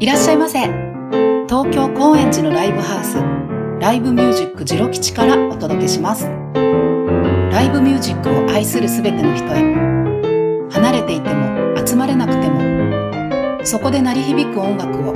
[0.00, 0.58] いらっしゃいませ。
[1.48, 3.16] 東京高円寺のライブハウス。
[3.80, 6.26] ライブミュージックジロ吉からお届けします。
[7.50, 9.62] ライブミュージックを愛するすべての人へ。
[10.70, 15.12] 離れていても集まれなくてもそこで鳴り響く音楽を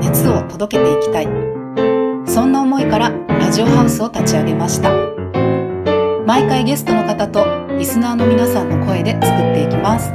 [0.00, 1.28] 熱を届けていきたい。
[2.26, 5.11] そんな思いからラジオハウスを立ち上げました。
[6.24, 7.44] 毎回ゲストの方と
[7.76, 10.12] リスナーの皆さんの声で作っていきます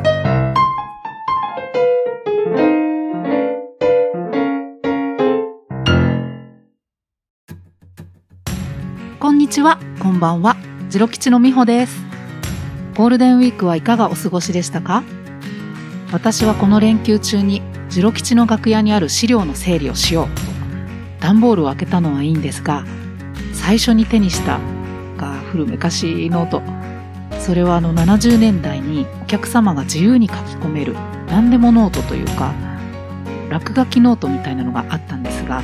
[9.20, 10.56] こんにちは、こんばんは。
[10.90, 12.02] ジロ吉のみほです。
[12.96, 15.04] ゴールデンウィークはいかがお過ごしでしたか？
[16.14, 20.42] 私はこの連休中にジロ吉の楽屋にある資料の整理をしようと
[21.20, 22.86] 段ボールを開けたのはいいんですが
[23.54, 24.60] 最初に手にした
[25.48, 26.62] 古めかしいノート
[27.40, 30.94] それはあの70年代にお客様が自由に書き込める
[31.28, 32.54] 何でもノートというか
[33.50, 35.64] 落書きノートみたいなのがあったんですが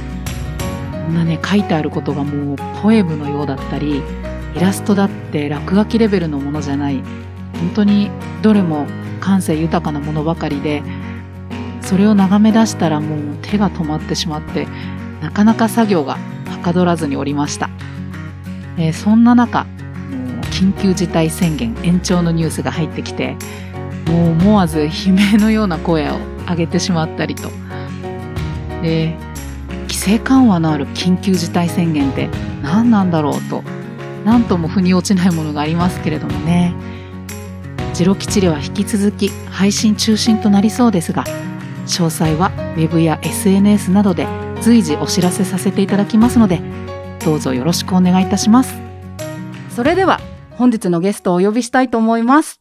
[0.91, 4.01] こんなね書いてあることがもうポエムのようだったり
[4.55, 7.01] イラストだって落書きレベルのものじゃない
[7.59, 8.09] 本当に
[8.41, 8.87] どれも
[9.19, 10.83] 感性豊かなものばかりで
[11.81, 14.67] それを眺め出したらもう手が止まってしまって
[15.21, 17.69] なかなか作業がはかどらずにおりました、
[18.77, 19.65] えーそんな中
[20.51, 23.35] 緊急事態宣言延長のニュースが入ってきて
[24.07, 27.49] もう思わず悲鳴のような声を上げてしまったりと。
[28.81, 29.15] で
[29.83, 32.29] 規制緩和のある緊急事態宣言って
[32.61, 33.63] 何なんだろうと
[34.25, 36.73] 何とも腑に落ちないものがありますけれどもね。
[37.93, 41.23] ジロ吉では引き続き配信中心となりそうですが
[41.85, 44.27] 詳細は Web や SNS などで
[44.61, 46.59] 随時お知らせさせていただきますので
[47.23, 48.75] どうぞよろしくお願いいたします
[49.69, 50.19] それでは
[50.51, 52.59] 本日のゲストをお呼びしたいと思います、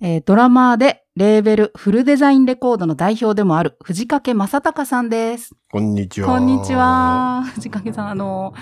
[0.00, 6.28] えードラマーでレーベルフルデザインレコードの代表でもある藤掛正隆さんですこんにちは。
[6.28, 6.74] こんにち。
[6.74, 7.42] は。
[7.54, 8.54] 藤掛さん、あの、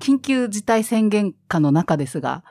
[0.00, 2.42] 緊急事態宣言下の中ですが、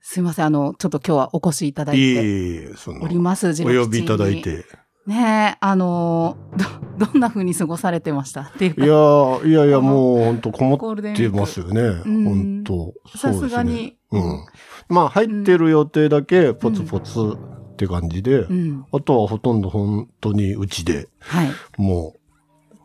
[0.00, 2.70] すいません、あの、ちょっと今日はお越しいただいて
[3.02, 4.42] おります、お呼びいただいに。
[4.42, 4.64] て。
[5.08, 6.36] ねえ、あの、
[6.98, 8.42] ど、どんな風に過ごされてました？
[8.42, 8.84] っていうか。
[8.84, 11.80] いやーいやいや、もう本当困ゴールデンウってますよね。
[11.82, 13.62] ん本当さすが。
[13.62, 13.96] に。
[14.12, 14.46] そうん。
[14.90, 17.36] まあ、入ってる予定だけポツポツ
[17.72, 18.84] って感じで、うん。
[18.92, 21.48] あとはほとんど本当にうちで、はい。
[21.78, 22.14] も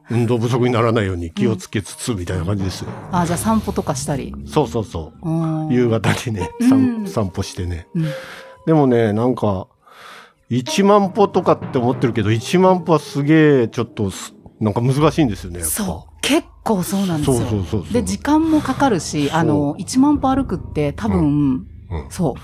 [0.10, 2.90] う、運動不足にならないように気をつけつつ、みたいな感じですよ。
[3.12, 4.34] あ、じゃあ散歩とかしたり。
[4.46, 5.30] そうそうそう。
[5.30, 5.32] う
[5.66, 7.88] ん夕方にね、うん散散歩してね。
[7.96, 8.06] うん
[8.66, 9.68] でもね、なんか、
[10.60, 15.62] 1万歩とかって思ってるけど、1万歩はすげえ、ちょっとす、なんか難しいんですよね。
[15.62, 16.14] そう。
[16.22, 17.38] 結構そうなんですよ。
[17.38, 17.94] そうそうそうそう。
[17.94, 22.06] で、時間もかかるし、あの、1万歩歩くって多分、うん。
[22.10, 22.36] そ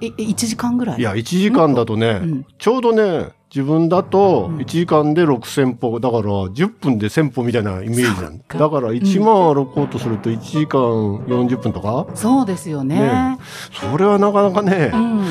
[0.00, 0.04] う。
[0.04, 1.00] い、1時間ぐらい？
[1.00, 2.46] いや、1時間だとね、うん。
[2.58, 4.56] ちょうどね、自分だとうん。
[4.58, 8.58] 1時間で6000歩、だから10分で1000歩みたいなイメージなんそっか。
[8.58, 10.80] だから1万歩こうとすると1時間
[11.26, 12.98] 40分とか、そうですよね。
[12.98, 13.38] ね
[13.72, 15.24] それはなかなかねう、ん。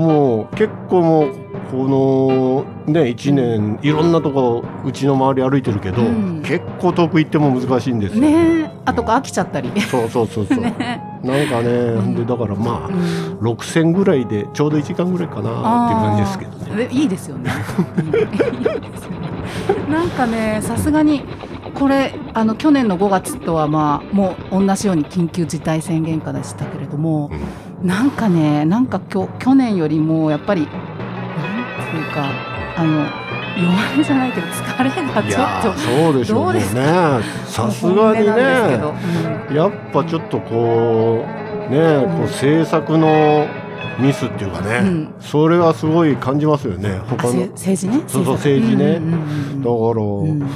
[0.00, 1.32] もう結構もう、
[1.70, 8.22] このね、1年、いろんなとこ、うちの周り歩いてるけど、うん結構遠く行っても難しいんですよ。
[8.22, 8.70] ねえ。
[8.86, 9.70] あとか飽きちゃったり。
[9.82, 10.58] そうそうそうそう。
[10.58, 15.50] ねなんかね、んでだからまあ、うん6000ぐらいでちょうど1時間ぐらいかなって
[15.94, 16.88] いう感じですけどね。
[16.88, 17.50] でいいですよね。
[19.88, 21.22] なんかね、さすがに、
[21.74, 27.30] これ、あの、去年の5月とはまあ、もう同じように緊急事態宣言下でしたけれども、
[27.82, 30.70] なんかね、なんかきょ去年よりも、やっぱり、なん
[31.90, 32.30] ていうか、
[32.76, 33.06] あの、
[33.56, 36.54] 弱いじゃないけど、疲れがちょっと、そうでしょう。
[36.54, 36.62] ね
[37.46, 38.32] さすがにね
[39.50, 39.56] うん。
[39.56, 41.24] やっぱちょっとこ
[41.68, 43.46] うねこう制作の
[43.98, 45.14] ミスっていうかね、うん。
[45.20, 47.32] それはすごい感じますよね他の。
[47.32, 48.02] せ政治ね？
[48.06, 49.00] そうそう政政治ね
[49.58, 50.48] だから、うん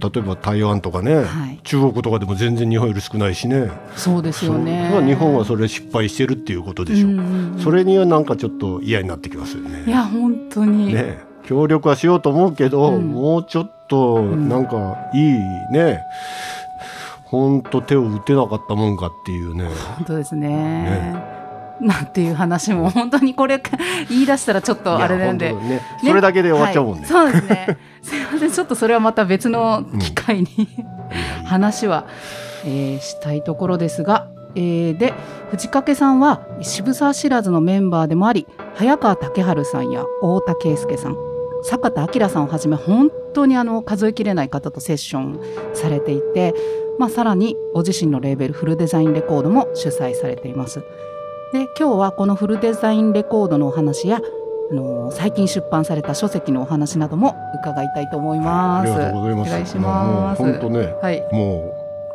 [0.00, 1.60] 例えば台湾とかね、はい。
[1.64, 3.70] 中国とかでも全然日本より少ないしね。
[3.96, 4.90] そうですよね。
[5.04, 7.60] 日本はそれ失敗してるっていうことでしょう、うんうんうん。
[7.60, 9.84] それにはなんかちょっと嫌になってきますよね。
[9.86, 10.94] いや、本当に。
[10.94, 11.18] ね。
[11.44, 13.08] 協力はしようと思うけど、うん。
[13.08, 15.32] もうちょっとんなんかいい
[15.72, 16.00] ね、
[17.24, 19.68] ほんと手を打てなかったもんかっていうね。
[19.96, 20.48] 本当ですね。
[20.48, 21.37] ね
[21.80, 23.62] なんていう話も本当にこれ
[24.08, 25.46] 言い出したらちょっとあれなんで。
[25.46, 27.78] いやほんとねそれだけで終わっちゃうもんねはいそうですね。
[28.02, 30.48] すいません、ちょっとそれはまた別の機会に、
[31.44, 32.06] 話は、
[32.64, 35.14] えーしたいところですが、えーで
[35.50, 41.16] 藤掛さんは渋沢知らずのメンバーでもあり早川武春さんや太田圭介さん
[41.62, 45.40] 坂田明さんをはじめ本当にあの数えきれない方とセッション
[45.74, 46.54] されていて、
[46.98, 50.82] まあ、さらにご自身のレーベルフルデザインレコードも主催されています。
[51.52, 54.20] で今日はこのフルデザインレコードのお話や、
[54.70, 58.92] あのー最近出版された書籍のお話なども伺いたいと思います。
[58.92, 59.48] ありがとうございます。
[59.48, 60.42] お願いします。
[60.42, 61.26] 本当ね、はい。
[61.32, 61.72] も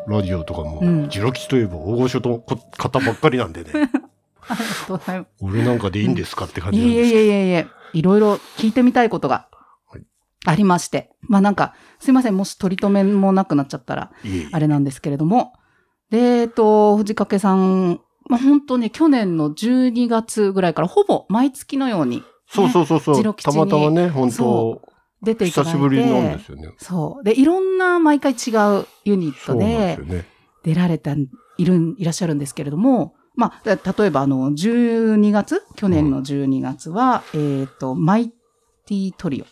[0.07, 3.71] う、ラジオとかも、うんジロ吉といえば大御所のこ方ばっかりなんでね、
[4.47, 5.27] ありがとうございます。
[5.41, 7.21] 俺なんかでいいんですかって感いえいじなんですけど。
[7.21, 9.47] えいえいえ、いろいろ聞いてみたいことが
[9.89, 10.03] はい
[10.45, 11.09] ありまして。
[11.23, 15.53] まあなんか、すいません、もし取り留めもなくなっちゃったら、いえいえあれなんですけれども。
[16.11, 24.93] で、えっと、藤掛さん、まあ本当ね、去年の12月ぐらいからほぼ毎月のようにそうそうそうそう、たまたまね、本そ当
[25.23, 25.77] 出ていただいて。
[25.77, 26.69] 久しぶりなんですよね。
[26.77, 27.23] そう。
[27.23, 29.97] で、いろんな毎回違うユニットで。
[30.63, 31.13] 出られた、
[31.57, 39.45] いるん、いらっしゃるんですけれども、まあ、た例えばあの、12月去年の12月は、えっ、と、マイティトリオ。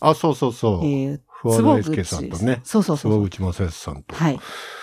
[0.00, 0.86] あ、そうそうそう。
[0.86, 3.12] えー、不破大輔さんとね、そうそうそう。
[3.12, 4.14] 諏訪口正康さんと。
[4.14, 4.40] はい。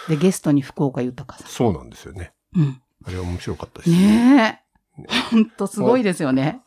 [0.10, 2.34] で、ゲストに福岡豊さそうなんですよね。
[2.58, 2.62] ん。
[2.62, 2.82] うん。
[3.08, 3.90] あれは面白かったです。
[3.90, 4.68] ねえ。
[5.32, 6.62] ほんとすごいですよね。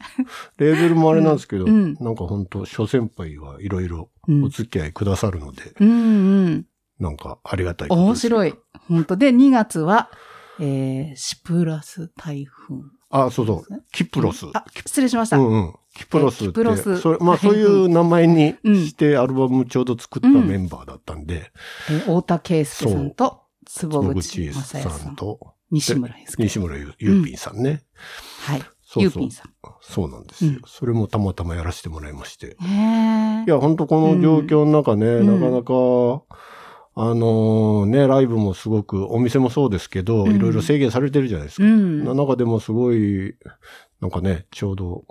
[0.57, 4.49] レーベルもあれなんですけど、うんなんか本当諸先輩はいろいろうんお。
[4.49, 5.93] 付き合いくださるので、うんう
[6.49, 6.67] ん。
[6.99, 7.89] なんかありがたい。
[7.89, 8.55] 面白い。
[8.89, 10.11] 本当で、2月は、
[10.61, 12.77] えー、シプラス台風。
[13.11, 13.85] あ、そうそう。
[13.93, 14.47] キプロス。
[14.55, 15.39] あ、失礼しました。
[15.39, 15.75] うんうん。
[15.95, 16.47] キプロスって。
[16.47, 21.51] キプロスそれまあはいそういう名前にうんしてアルバムちょうど作ったメンバーだったんで、
[21.91, 25.11] えー太田圭介さんと、坪坪口さ。
[25.11, 26.43] んと西村祐介。
[26.43, 27.83] 西村ゆゆうぴんさんね。
[28.43, 28.61] はい。
[28.61, 29.31] そうそうゆうぴん。
[29.31, 29.51] さん。
[29.81, 32.57] そうなんですよ、うんそれもたまたまやらせてもらいまして。
[32.61, 36.23] いや、本当この状況の中ね、うんなかなか、
[36.95, 41.65] あのね、ライブもすごく、お店もそうですけど、うんいろいろ制限されてるじゃないですか。
[41.65, 42.05] うん。
[42.05, 43.37] な中でもすごい、
[44.01, 45.05] なんかね、ちょうど、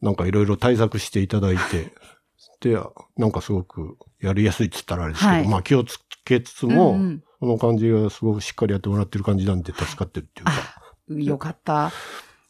[0.00, 1.92] なんかいろいろ対策していただいて、
[2.60, 2.78] で、
[3.16, 10.52] なんかすごくやりやすいっつったらあれですけど、はいまあ気をつけつつも、うんうんこの感じがすごくしっかりやってもらってる感じなんで助かってるっていうか。
[10.52, 11.92] あ、よかった。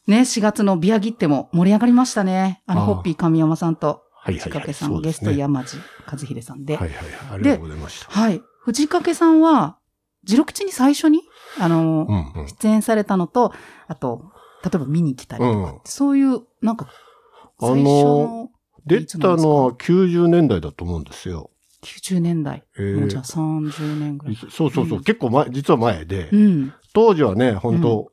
[0.07, 2.63] ね、4月のビアギっても盛り上がりましたね。
[2.65, 4.63] あの、ホッピー神山さんと、はいはいはい。
[4.63, 5.77] 藤掛さん、ゲスそうですねト山地
[6.11, 6.75] 和秀さんで。
[6.75, 7.07] はいはいはい。
[7.33, 8.11] ありがとうございました。
[8.11, 8.41] はい。
[8.61, 9.77] 藤掛さんは、
[10.23, 11.21] ジロ吉に最初に、
[11.59, 12.47] あの、うんうん。
[12.47, 13.53] 出演されたのと、
[13.87, 14.31] あと、
[14.63, 16.87] 例えば見に来たりとか、うんそういう、なんか、
[17.59, 18.49] 最初の
[18.85, 21.51] 出たのは90年代だと思うんですよ。
[21.83, 22.63] 90年代。
[22.77, 24.35] えーもうじゃあ30年ぐらい。
[24.35, 26.73] そうそうそう、うん結構前、実は前で、うん。
[26.93, 28.09] 当時はね、本当、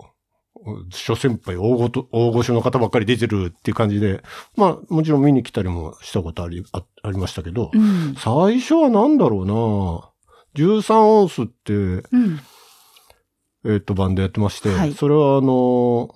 [0.90, 4.22] 諸先輩大ごと、大御所の方ばっかり出てるっていう感じで、
[4.56, 8.14] まあ、もちろん見に来たりもしたことあり、あありましたけど、うん。
[8.16, 10.10] 最初はなんだろうな
[10.54, 12.40] 13オンスって、うん。
[13.64, 16.14] えっ、と、バンドやってまして、はいそれはあの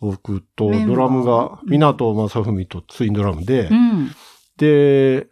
[0.00, 4.10] 僕とドラムが、うん港正文とツインドラムで、うん。
[4.56, 5.28] で、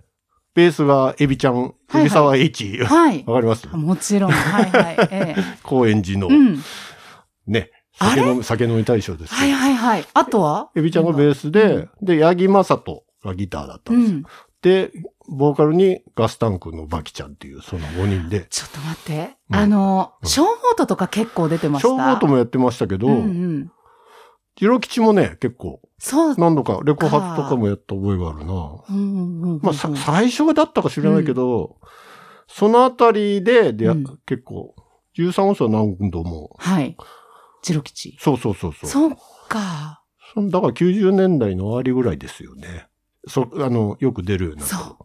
[0.54, 3.24] ベースがエビちゃん、はいエビ沢 H、わ、はい。
[3.24, 3.68] かります？
[3.68, 4.30] もちろん。
[4.32, 5.08] はいはい。
[5.10, 5.42] ええ。
[5.62, 6.60] 高円寺の、うん。
[7.46, 9.36] ね、酒飲み、酒飲み大賞ですよ。
[9.36, 10.04] はいはいはい。
[10.14, 10.70] あとは？
[10.76, 14.18] エビちゃんがベースで、で、八木正人がギターだったうんですよ。
[14.18, 14.24] ん。
[14.62, 14.92] で、
[15.28, 19.36] ボーカルにガスタンクのバキちゃんっていう、その5人で、ちょっと待って。
[19.50, 21.88] うんあの、うんショーモートとか結構出てました？
[21.88, 23.72] 消防ともやってましたけど、うんうん。
[24.60, 26.34] ジロ吉もね、結構、そう。
[26.36, 28.52] 何度か、レコ発とかもやった覚えがあるな。
[28.90, 29.60] うんうんうんうん。
[29.62, 31.78] まあ、さ最初だったか知らないけど、
[32.46, 34.74] そのあたりで、で、うん結構、
[35.16, 36.94] 13音数は何度も、はい。
[37.62, 38.18] ジロ吉。
[38.20, 38.90] そうそうそうそう。
[38.90, 39.16] そっ
[39.48, 40.02] か。
[40.34, 42.86] そだから90年代の終わりぐらいですよね。
[43.26, 44.98] そ、あの、よく出るようになったの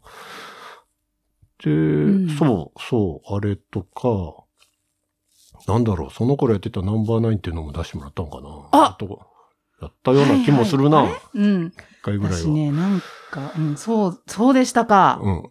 [1.63, 4.43] で、んそう、そう、あれとか、
[5.65, 8.67] なんだろう、その頃やってたナンバーナインっていうのも出してもらったのかな。
[8.71, 9.34] あと
[9.81, 11.03] やったような気もするな。
[11.03, 11.73] 一、はいはいうん。
[12.01, 12.37] 回ぐらいは。
[12.39, 13.01] 私ね、なん
[13.31, 15.19] か、うん、そう、そうでしたか。
[15.21, 15.43] うん。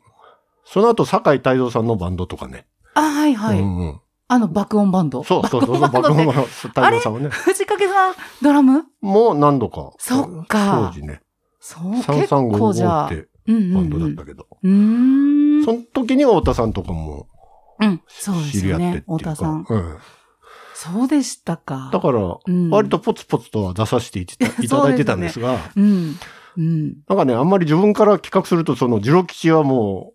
[0.64, 2.66] その後、酒井太蔵さんのバンドとかね。
[2.94, 3.60] あ、はいはい。
[3.60, 4.00] うんうん。
[4.26, 5.22] あの、爆音バンド？
[5.22, 7.28] そうそうそう、爆音バンド太蔵さんはね。
[7.28, 8.84] 藤掛さん、ドラム？
[9.02, 9.92] もう何度か。
[9.98, 11.20] そっか当時ね。
[11.60, 13.06] そう、結構じゃ3355あ。
[13.06, 14.16] ってうんうん、バンドうん。
[14.16, 14.46] だったけど。
[14.62, 15.64] うーん。
[15.66, 17.28] その時に太田さんとかも
[17.80, 18.00] うん。
[18.08, 18.96] そうですよ知り合ってってね。
[18.96, 19.16] いうか。
[19.18, 19.66] 太田さん。
[19.68, 19.98] うん。
[20.92, 21.90] そうでしたか。
[21.92, 26.16] だから、うん割とポツポツとは出させて いただいてたんですが、うん。
[26.56, 26.96] うん。
[27.08, 30.12] なんかね、あんまり自分から企画すると、その、ジロ吉はも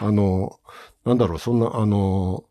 [0.00, 0.58] う、あの、
[1.04, 2.44] なんだろう、そんな、あの、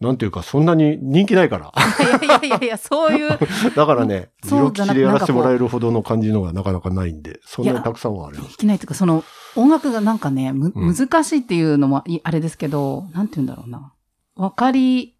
[0.00, 1.72] なんていうか、そんなに人気ないから。
[2.22, 3.38] いやいやいやそういう、
[3.74, 9.24] だからね、ジロ吉でやらせてもらえるほどの感じのがなかなかないんで、そんなにたくさんはありまですきないというか、その、
[9.56, 13.92] 音楽がなんかね、む、うん難しいっていうのもいあれですけど、なんて言うんだろうな。
[14.36, 15.13] わかり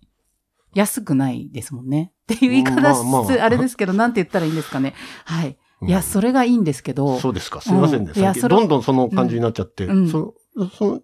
[0.75, 2.13] やすくないですもんね。
[2.33, 4.95] っていう言い方あれですけど、なんて言ったらいいんですかね。
[5.25, 5.57] はい。
[5.87, 7.61] いや、それ、れがいいんですけど、そうですか。
[7.61, 8.13] すみませんね。
[8.15, 10.35] うんいやどんどんその感じになっちゃって、うんそ
[10.77, 11.01] その、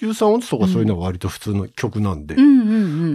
[0.00, 2.34] 13音とかそういうのは割と普通の曲なんで。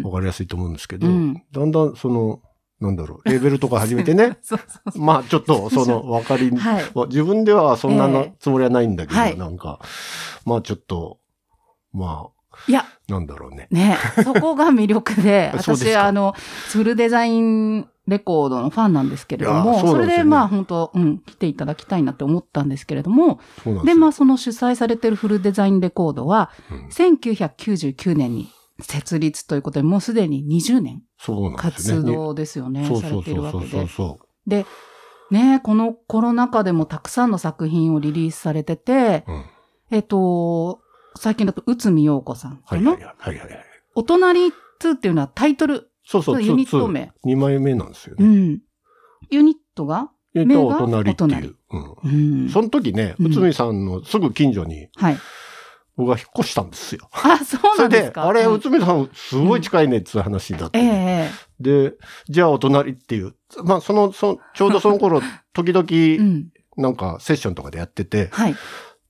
[0.03, 2.41] わかりやすいと思うんですけど、うんだんだんその、
[2.79, 4.37] なんだろう、レーベルとか始めてね。
[4.95, 6.51] まあちょっとその 分かり。
[6.51, 9.79] 自分ではそんなのええつもりはないんだけど、はいなんか、
[10.45, 11.19] まあちょっと、
[11.91, 12.29] ま
[12.67, 13.67] いや、あ、なんだろうね。
[13.71, 16.33] ね、そこが魅力で、 私、あの、
[16.71, 23.39] フルデザインレコードのファンなんですけれども、そねれでまあ本当、うん、来ていただきたいなって思ったんですけれども、
[23.85, 23.93] で。
[23.93, 28.49] まあその主催されてるフルデザインレコードは、うん1999年に
[28.81, 31.03] 設立ということで、もうすでに20年。
[31.57, 33.87] 活動ですよね、そうされてるわけで。
[34.47, 34.65] で、
[35.31, 39.31] ね、このコロナ禍でもたくさんの作品をリリースされてて、う。
[39.31, 39.43] うん。
[39.91, 40.81] えっと、
[41.17, 43.65] 最近だと、内海陽子さんのはいはいはいはいはい。
[43.95, 44.51] お隣2
[44.93, 47.11] っていうのはタイトル、そうそう、ユニット名。
[47.25, 48.25] 2枚目なんですよね。
[48.25, 48.59] うん。
[49.29, 50.09] ユニットが？
[50.35, 51.55] えっと、お隣っていう。
[52.03, 52.43] うん。
[52.43, 52.49] うん。
[52.49, 55.17] その時ね、うん内海さんのすぐ近所にはい。
[55.95, 57.09] 僕が引っ越したんですよ。
[57.11, 58.23] あ、そうそれで、なんですか？
[58.27, 61.93] あれ、うん内海さんすごい近いねっていう話だった、ええで、
[62.29, 63.35] じゃあお隣っていう。
[63.65, 65.19] まあ、その、そのちょうどその頃、
[65.53, 66.47] 時ええう々、ん。
[66.77, 68.55] なんかセッションとかでやってて、はい。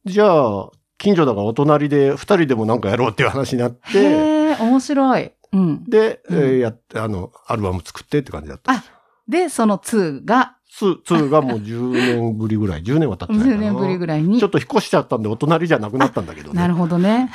[0.05, 4.03] じゃあ、近所だからお隣で二人でもなんかやろうっていう話になって、へ
[4.51, 5.31] え、面白い。
[5.51, 5.83] うん。
[5.85, 8.83] で、うんえーやって、あの、アルバム作ってって感じだったん
[9.27, 13.55] でその2が、2、2がもう10年ぶりぐらい、10年は経ってないかな。
[13.55, 14.39] 10年ぶりぐらいに？
[14.39, 16.55] ちょっと引っ越しちゃったんで、お隣じゃなくなったんだけどね。
[16.55, 17.31] なるほどね。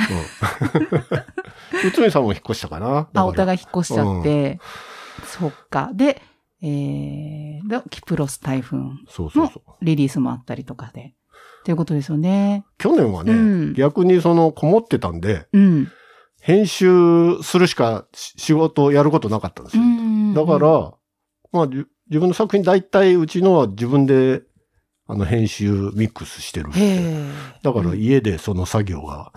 [1.73, 1.89] うん。
[1.89, 3.09] 内海さんも引っ越したかな。
[3.15, 3.35] あ、おい。
[3.35, 4.61] 互い引っ越しちゃって。
[5.25, 5.91] そっか。
[5.95, 6.23] で、
[6.63, 8.79] えー、で、キプロス台風
[9.09, 9.85] そうそうそう。
[9.85, 11.15] リリースもあったりとかで。
[11.65, 12.67] っていうことですよね。
[12.77, 15.89] 去年はね、うん逆にその、こもってたんで、うん。
[16.43, 19.87] 編集するしかし仕事をやることなかったんですうよ。
[19.87, 20.35] ん。
[20.35, 20.93] だから、
[21.53, 24.43] まあ、じ自分の作品大体うちのは自分で、
[25.07, 26.69] あの、編集、ミックスしてる。
[27.63, 29.33] だからうん家でその作業が。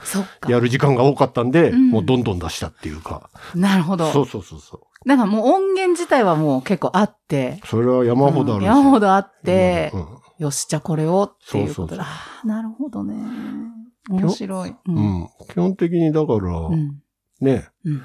[0.50, 3.30] やる時間が多かったんで、うんもうどんどん出したっていうか。
[3.56, 4.12] なるほど。
[4.12, 5.08] そうそうそうそう。
[5.08, 7.62] なんかもう音源自体はもう結構あって。
[7.64, 8.76] それは山ほどあるんですよ。
[8.76, 10.08] 山ほどあって、うん
[10.40, 11.76] よし、じゃあこれをっていうことで。
[11.76, 13.16] そうそうそうああ、なるほどね。
[14.10, 14.70] 面白い。
[14.70, 15.22] ううん。
[15.22, 17.02] うん基本的にだから、うん。
[17.42, 18.04] ね、うん。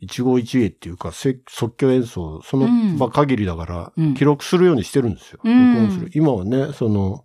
[0.00, 5.40] 一期一会っていうか、せ即興演奏、そのうん場限りだからうん、記録するようにしてるんですよ。
[5.44, 6.10] うん録音する。
[6.14, 7.24] 今はね、その、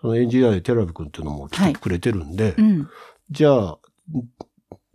[0.00, 2.88] そのエンジニアでテラビ君っていうのも来てくれてるんで、うん。
[3.30, 3.78] じゃあ、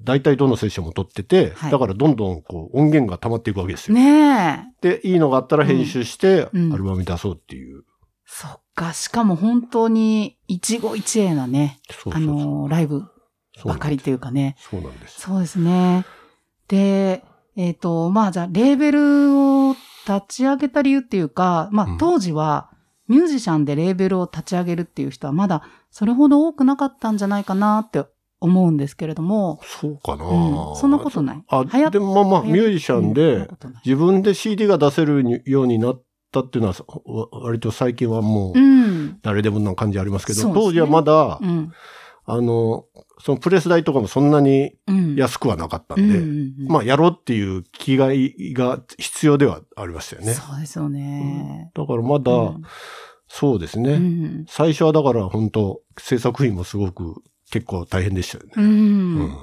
[0.01, 3.95] 大体どのセッションも撮ってて、はいだからどんどんこう音源が溜まっていくわけですよ。
[3.95, 4.99] ねえ。
[4.99, 7.83] で、いいのがあったら編集して、うんアルバムに出そうっていう。
[8.25, 8.93] そっか。
[8.93, 13.03] しかも本当に一期一会なね、あそうそうそうの、ライブ
[13.63, 14.55] ばかりというかね。
[14.59, 15.21] そうなんです。
[15.21, 16.05] そうですね。
[16.67, 17.23] で、
[17.55, 19.75] えっ、と、まあじゃあ、レーベルを
[20.07, 22.69] 立ち上げた理由っていうか、まうんあ当時は
[23.07, 28.03] ミュージシャンでレーベルを立ち上げるっていう人はまだそれほど多くなかったんじゃないかなって
[28.39, 33.47] 思うんですけれども、そうかな、うんそんなことないあ、でもまあまあ、ミュージシャンで
[33.85, 36.03] 自分で CD が出せるようになっ
[36.41, 36.75] たっていうのは、
[37.05, 39.19] わ割と最近はもう、うん。
[39.21, 41.71] 誰でもな感じありますけど、そうですね当時はまだ、うん。
[42.27, 42.85] あの、
[43.19, 45.15] そのプレス代とかもそんなにうん。
[45.15, 50.33] 安くはなかったうんんで、うんうんまあ、やろうっていう気概が必要ではありましたよね。
[50.33, 51.71] そうですよね。
[51.73, 52.63] だからまだ、うん
[53.27, 53.93] そうですね。
[53.93, 54.45] うん。
[54.47, 58.51] 最初はだから本当制作費もすごく結構大変でしたよね。
[58.55, 58.61] う。
[58.61, 59.37] うん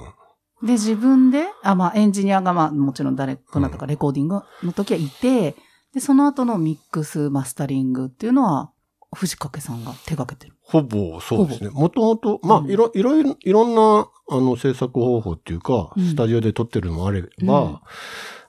[0.63, 5.55] で、自分で、あ、まあ、エンジニアが、まあ、もちろん誰、どなたかレコーディングの時はいて、
[5.93, 8.71] で、その後のミックス、マスタリングっていうのは、
[9.13, 10.57] 藤掛さんが手掛けてる。
[10.61, 11.69] ほぼそうですね。
[11.69, 17.79] もともと、まあ、うんいろ、いろいろ、いろんな、あの、制作方法っていうか、うんスタジオで撮ってるのもあれば、うん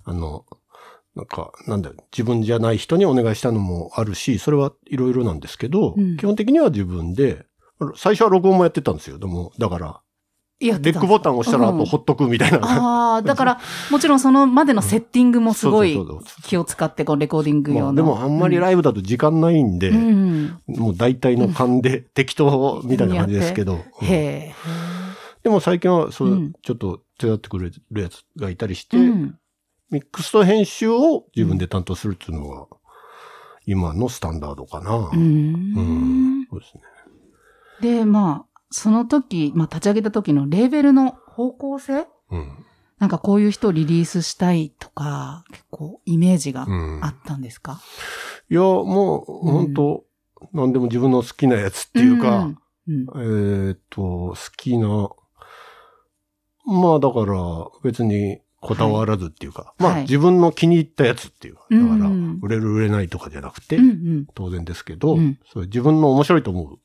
[0.07, 0.45] あの、
[1.15, 7.47] なんか、なんだよ、自分じゃない人にお願いしたのもあるし、それはいろいろなんですけど、うん基本的には自分で、
[7.97, 9.19] 最初は録音もやってたんですよ。
[9.19, 10.01] でも、だから、
[10.61, 12.59] やレックボタンを押したら、あとほっとくみたいな。
[12.63, 15.99] ああ、だから、もちろんそのまでのセッティングもすごい
[16.45, 17.95] 気を使って、こう、レコーディングまあ、用の。
[17.95, 20.59] でもあんまりライブだと時間ないんで、うん。
[20.67, 23.75] もう大体の勘で適当みたいな感じですけど。
[23.75, 24.55] うんへえ。
[25.43, 29.39] でも最近はそう、うんちょっと手伝ってくれるやつがいたりして、うん。
[29.91, 32.67] ミックスと編集を自分で担当するっていうのが、
[33.67, 34.97] 今のスタンダードかな。
[34.97, 36.47] ううんん。
[36.51, 36.83] そうですね。
[37.81, 42.09] で、まあ、その時、まあ、立ち上げた時のレーベルの方向性？
[42.33, 42.65] うん。
[42.99, 46.99] なんかこういう人をリリースしたいとか、結構イメージがうん。
[47.01, 47.81] あったんですか、
[48.51, 50.05] いや、もう、本当
[50.53, 50.73] なん。
[50.73, 52.51] でも自分の好きなやつっていうか、
[52.89, 53.07] うん、うん
[53.69, 55.09] えーっと、好きな、
[56.67, 57.37] まあだから
[57.85, 60.03] 別にこだわらずっていうか、まあはい。
[60.03, 62.41] 自分の気に入ったやつっていうか、だからうん。
[62.43, 64.27] 売れる売れないとかじゃなくて、うんうん。
[64.35, 65.39] 当然ですけど、うん。
[65.53, 66.79] そういう自分の面白いと思う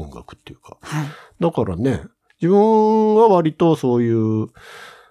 [0.00, 0.76] 音楽っていうか。
[0.80, 1.08] はい。
[1.40, 2.02] だからね、
[2.40, 4.48] 自分は割とそういう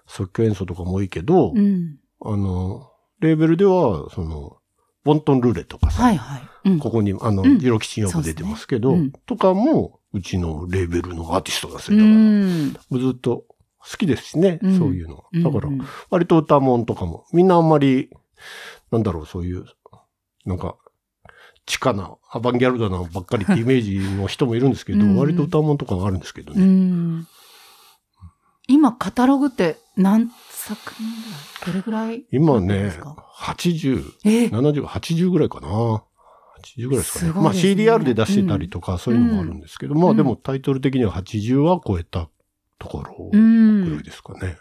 [0.06, 1.96] 即興演奏とかも多いけど、うん。
[2.22, 4.56] あの、レーベルでは、その、
[5.04, 6.70] ボントンルーレとかさ、はいはい。
[6.70, 6.78] うん。
[6.78, 13.44] ここに、あの、うんジロ吉によく出てますけど、ねとかも、うちのレーベルのアーティストがすうるだから、ずっと
[13.78, 15.24] 好きですしね、うんそういうの。
[15.32, 15.80] だからう、ん
[16.10, 18.10] 割と歌もんとかも、みんなあんまり、
[18.90, 19.64] なんだろう、そういう、
[20.44, 20.76] なんか、
[21.66, 26.64] 地下な、アバンギャルドなばっかりってイメージの人もいるんですけど、うん割と歌もんとかもあるんですけどうね。
[26.64, 27.26] ん。
[28.68, 31.66] 今、カタログって何作品ぐらい？
[31.66, 35.68] どれぐらい今ねなんですか、80、え？70、80ぐらいかな。
[35.68, 37.30] 80ぐらいですかね。
[37.30, 42.28] すごいまあ CDR で出してたりとか、そういうのもあるんですけど、まあうんでもタイトル的には80は超えた
[42.78, 44.02] ところうぐらんい。
[44.02, 44.56] ですかね。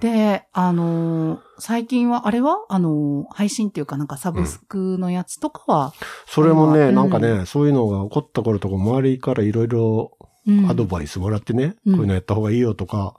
[0.00, 2.64] で、あのー最近は、あれは？
[2.68, 5.92] あのー配信っていうかなんかサブスクのやつとかは、
[6.26, 13.14] それもね、うんなんかね、そういうのが起こった頃とか、周りからいろいろうんアドバイスもらってね、うんこういうのやった方がいいよとか、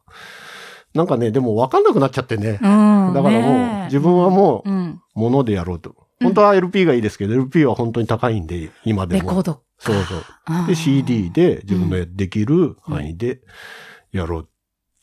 [0.93, 2.59] なんかね、でも分かんなくなっちゃってね。
[2.61, 3.13] うん。
[3.13, 5.01] だからもう、自分はもう、うん。
[5.15, 5.89] ものでやろうと。
[5.91, 9.23] うん本当は LP がいいですけど、LP は本当に高いんで、今でも。
[9.23, 9.61] レコードか。
[9.79, 10.15] そうそ
[10.63, 10.67] う。
[10.67, 13.41] で、CD で自分のできる範囲で
[14.13, 14.49] やろう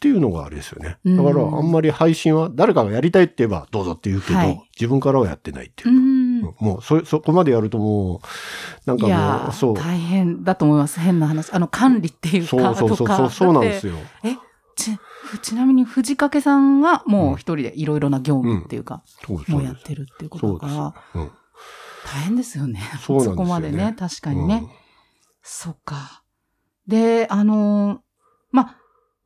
[0.00, 0.96] っていうのがあれですよね。
[1.04, 5.92] うんだから、あんまり配信は、誰かがやりたいって言えばどうぞって言うけど、はい自分からはやってないっていうう。
[5.92, 6.40] ん。
[6.58, 8.20] もう、そ、そこまでやるともう、
[8.86, 9.74] なんかもう、ーそう。
[9.74, 10.98] 大変だと思います。
[11.00, 11.52] 変な話。
[11.52, 13.92] あの、管理っていうか、そうそうそうそう、そうなんですよ。
[13.92, 13.98] よ。
[14.24, 14.36] え、
[14.74, 14.96] ち、
[15.42, 19.50] ちなみに藤掛さんはもう一人でいろいろな業務っていうか、そうです。
[19.50, 19.82] もうやっ。
[19.82, 21.30] てるっていうことだから、うん。
[22.06, 22.80] 大変ですよね。
[23.02, 24.62] そねこまでね、確かにね。
[24.64, 24.80] うん
[25.42, 26.22] そっか。
[26.86, 27.98] で、あのー
[28.50, 28.79] まあ、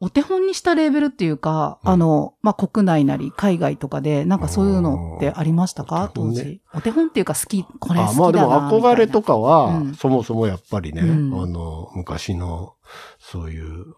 [0.05, 6.11] お手本にしたレーベルっていうか、うんあの、まあ、国内なり海外とかで、なんかそういうのってありましたか？
[6.13, 6.61] 当時。
[6.75, 9.29] お手本っていうか好き、これ好あきだなまあでも憧れとか。
[9.29, 9.95] かは、うん。
[9.95, 11.43] そもそもやっぱりね、うん。
[11.43, 12.75] あの、昔の、
[13.19, 13.95] そういう、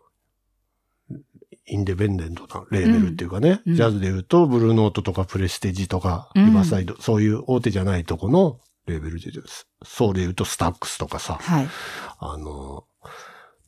[1.67, 3.75] インデペンデントなレーベルっていうかね、うん。
[3.75, 6.47] ジャズで言うと、ブルーノートとかプレステージとか、うん。
[6.47, 9.33] リバーサイド、そういう大手じゃないとこのレーベルで、
[9.85, 11.69] そうで言うとスタックスとかさ、はい。
[12.21, 12.85] あの、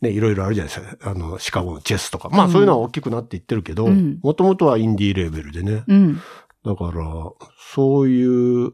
[0.01, 1.11] ね、いろいろあるじゃないですか。
[1.11, 2.29] あの、シカゴのチェスとか。
[2.29, 5.85] まうんあそういうのは大きくなっていってるけど、うんもともとはインディーレーベルでね。
[5.89, 6.21] うん。
[6.65, 7.33] だから、
[7.73, 8.25] そうい
[8.67, 8.73] う、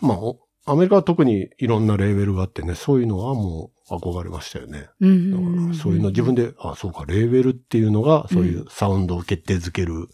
[0.00, 4.88] まあ、おアメリカは特にいろんなレーベルがあってね、そういうのはもう憧れましたよね。
[5.00, 10.08] うんだうんからそういうの自分で、あ、そうか、レーベルっていうのが、そういうサウンドを決定づける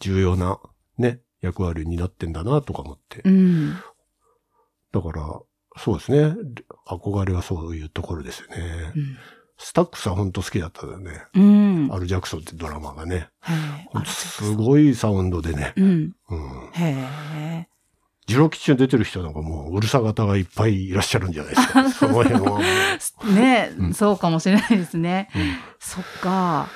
[0.00, 0.58] 重要な
[0.96, 3.22] ね、役割になってんだなとか思って。
[3.24, 3.74] うん。
[4.92, 5.40] だから、
[5.76, 6.34] そうですね。
[6.88, 8.92] 憧れはそういうところですよね。
[9.58, 11.24] スタックスは本当好きだったんだよね。
[11.34, 11.88] うん。
[11.92, 13.28] アル・ジャクソンってドラマがね。
[14.06, 15.72] すごいサウンドでね。
[15.76, 16.12] うん。
[16.30, 16.70] うん。
[16.74, 17.68] へえ。
[18.26, 21.90] ジロ吉に出てる人なんかもう、うるさ型がいっぱいいらっしゃるんじゃないですか。
[21.90, 22.60] その辺は。
[23.34, 25.28] ね、うんそうかもしれないですね。
[25.34, 26.68] うんそっか。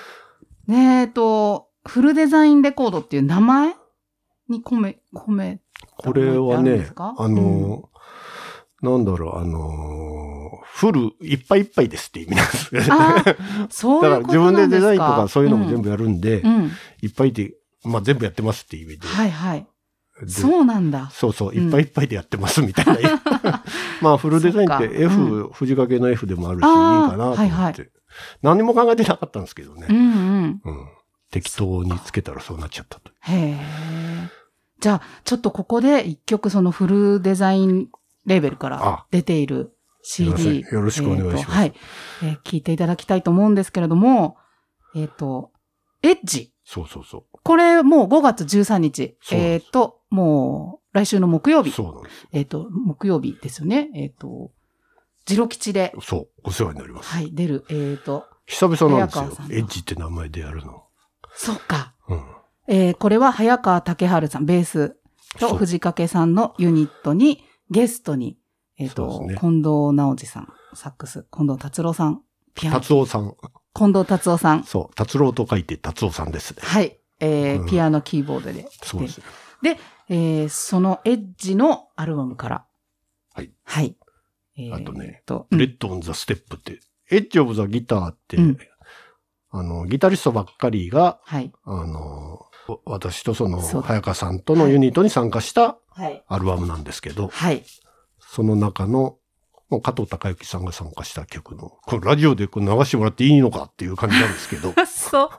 [0.66, 3.74] ねえっと、フルデザインレコードっていう名前
[4.48, 5.60] に込め、込め、
[5.96, 7.88] これはねあの、
[8.82, 12.70] なんだろう、あの、フルいっぱいいっぱいですって意味なんです
[13.82, 14.68] そうから自いうことなんですか？
[14.68, 16.54] 分でデザインとかそういうのも全部ややるんで、うん。
[16.56, 16.70] うん
[17.02, 17.52] いっぱいで、
[17.84, 19.06] まあ全部やってますって意味で。
[19.06, 19.66] はいはい。
[20.22, 21.10] でそうなんだ。
[21.12, 23.62] そうそう、うんいっぱいいっぱいでやってますみたいな。
[24.00, 27.40] まあフルデザインって F、藤掛の F でもあるし、いいかなと思って。
[27.40, 27.90] はいはい
[28.42, 29.86] 何も考えてなかったんですけどね。
[29.88, 30.60] うんうん。
[30.64, 30.86] うん。
[31.30, 33.10] 適当につけたらそうなっちゃったと。
[33.20, 33.58] へえ。
[34.80, 37.88] じゃあ、ちょっとここで一曲そのフルデザイン
[38.26, 40.60] レーベルからあ出ている CD。
[40.70, 41.74] よろしくお願いしますえはい、
[42.22, 44.36] えー聞いていただきたいと思うんですけれども、
[44.94, 45.52] えっ、と、
[46.02, 46.52] エッジ。
[46.64, 49.02] そうそうそこれもう5月13日。
[49.02, 51.64] えっ、そうなんですと、もう来週の木曜う。
[51.64, 51.70] 日。
[51.70, 53.90] そうなんですえっ、と、木曜日ですよね。
[53.94, 54.50] えっ、と、
[55.24, 56.00] ジロ吉で、よ。
[56.00, 56.28] そう。
[56.44, 57.08] お世話になります。
[57.10, 57.64] はい、出る。
[57.70, 60.84] えっ、と、久々なんですよエッジって名前でやるの。
[61.34, 61.94] そっか。
[62.08, 62.24] うん。
[62.68, 64.96] えーこれは早川武春さん、ベース
[65.38, 68.38] と藤掛さんのユニットに、ゲストに、
[68.78, 72.22] えっ、と、そうですね近藤直司さん、サックス、近藤達郎さん、
[72.54, 73.34] ピアノ、達夫さん。
[73.74, 74.94] 近藤達夫さん、そう。
[74.94, 76.58] 達郎と書いて達夫さんですね。
[76.62, 78.68] はい、えーうんピアノ、キーボードで。
[78.82, 79.20] そうです。
[80.08, 82.66] えーそのエッジのアルバムから。
[83.32, 83.50] はい。
[83.64, 83.96] はい。
[84.56, 86.80] えーあとねと、レッドオンザステップって、
[87.10, 88.58] エッジオブザギターって、うん
[89.54, 91.52] あの、ギタリストばっかりが、はい。
[91.64, 92.46] あの、
[92.84, 96.24] 私とその、早川さんとのユニットに参加したはい。
[96.26, 97.64] アルバムなんですけど、はい。
[98.18, 99.18] その中の、
[99.68, 105.30] もう加藤隆之さんが参加した曲の、これラジオでこれ流してもらっていいのかっていう感じなんですけど、 そ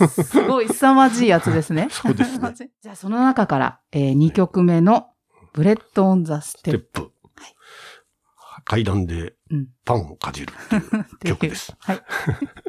[0.00, 0.06] う。
[0.06, 1.88] すごい凄まじいやつですね。
[1.92, 2.54] そうですね。
[2.82, 5.08] じゃあその中から、え2曲目の、
[5.52, 7.12] Bread on the step。Step。
[8.64, 9.68] 階段でうん。
[9.84, 11.74] パンをかじるっていう曲です。
[11.78, 12.02] はい。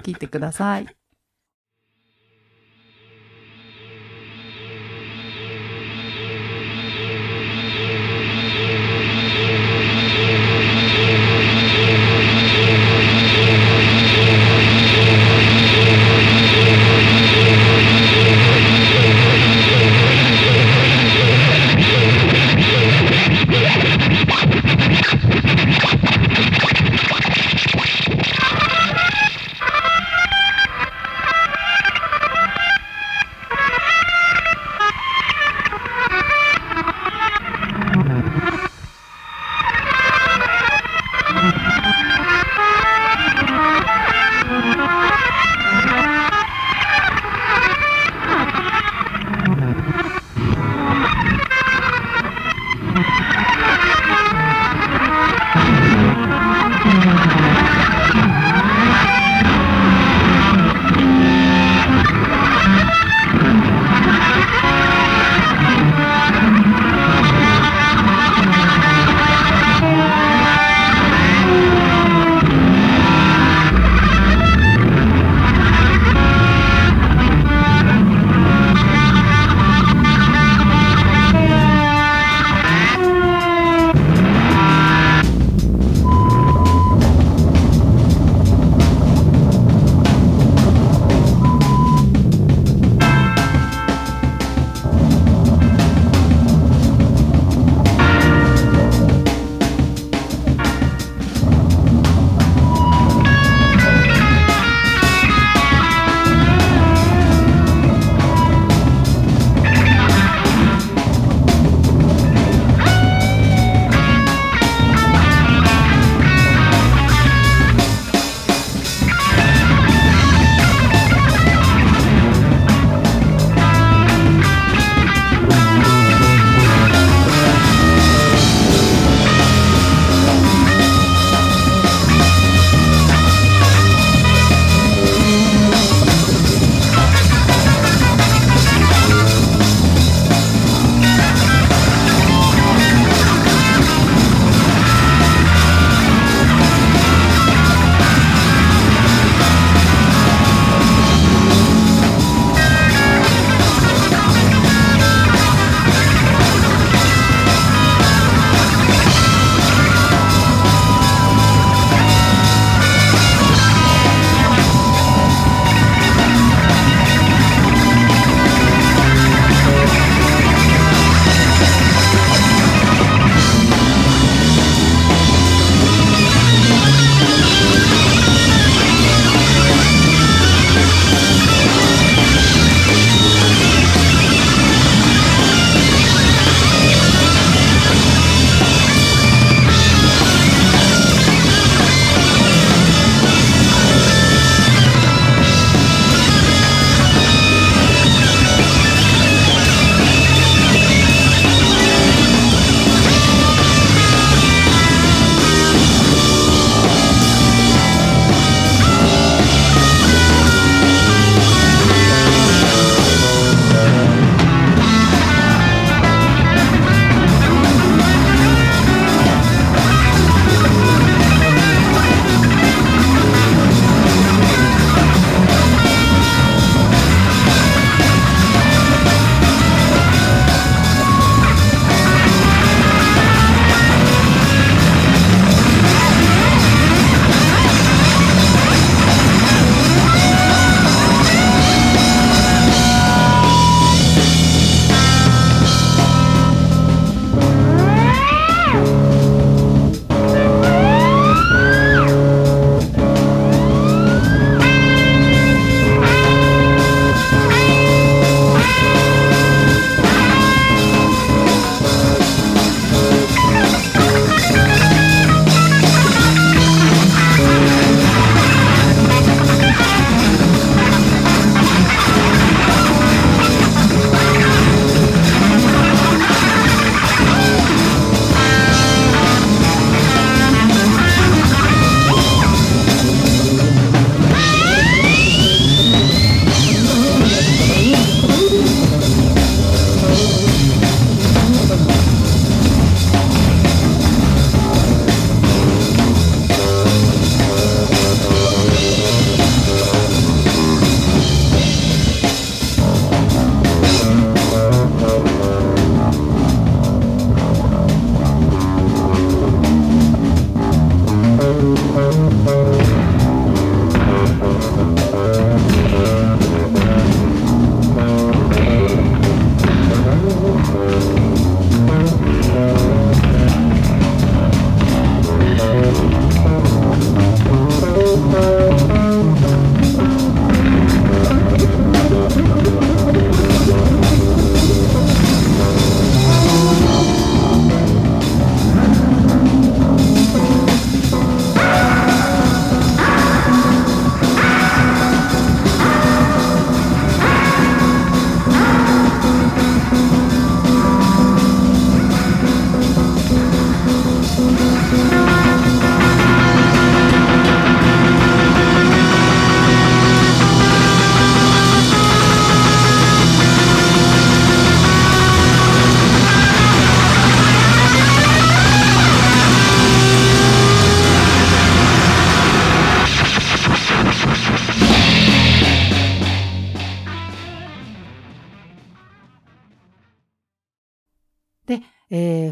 [0.03, 0.87] 聞いてください。「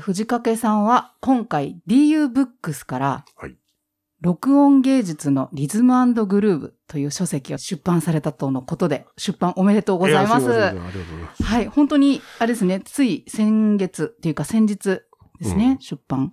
[0.05, 3.55] 藤掛さんは今回 DU ブックスから、はい
[4.21, 10.47] 録音芸術のリズムグルーブという書籍を出版されたとのことで、出版おめでとうございます。
[10.47, 11.43] いありがとうございます。
[11.43, 15.01] はい、本当に、あれですね、つい先月っていうか先日で
[15.43, 16.31] すね、うん出版。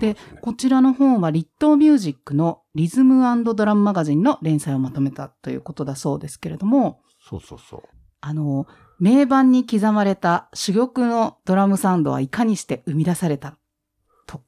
[0.00, 0.40] ですね。
[0.42, 3.22] こちらの本は、リットーミュージックのリズム
[3.54, 7.82] ドラムマガジンの連載をまとめたということだそうですけれども、そうそうそう。
[8.20, 8.66] あの、
[9.00, 13.56] 名盤に刻まれた珠玉のドラムサウンドはいかにして生み出された？
[14.26, 14.42] と、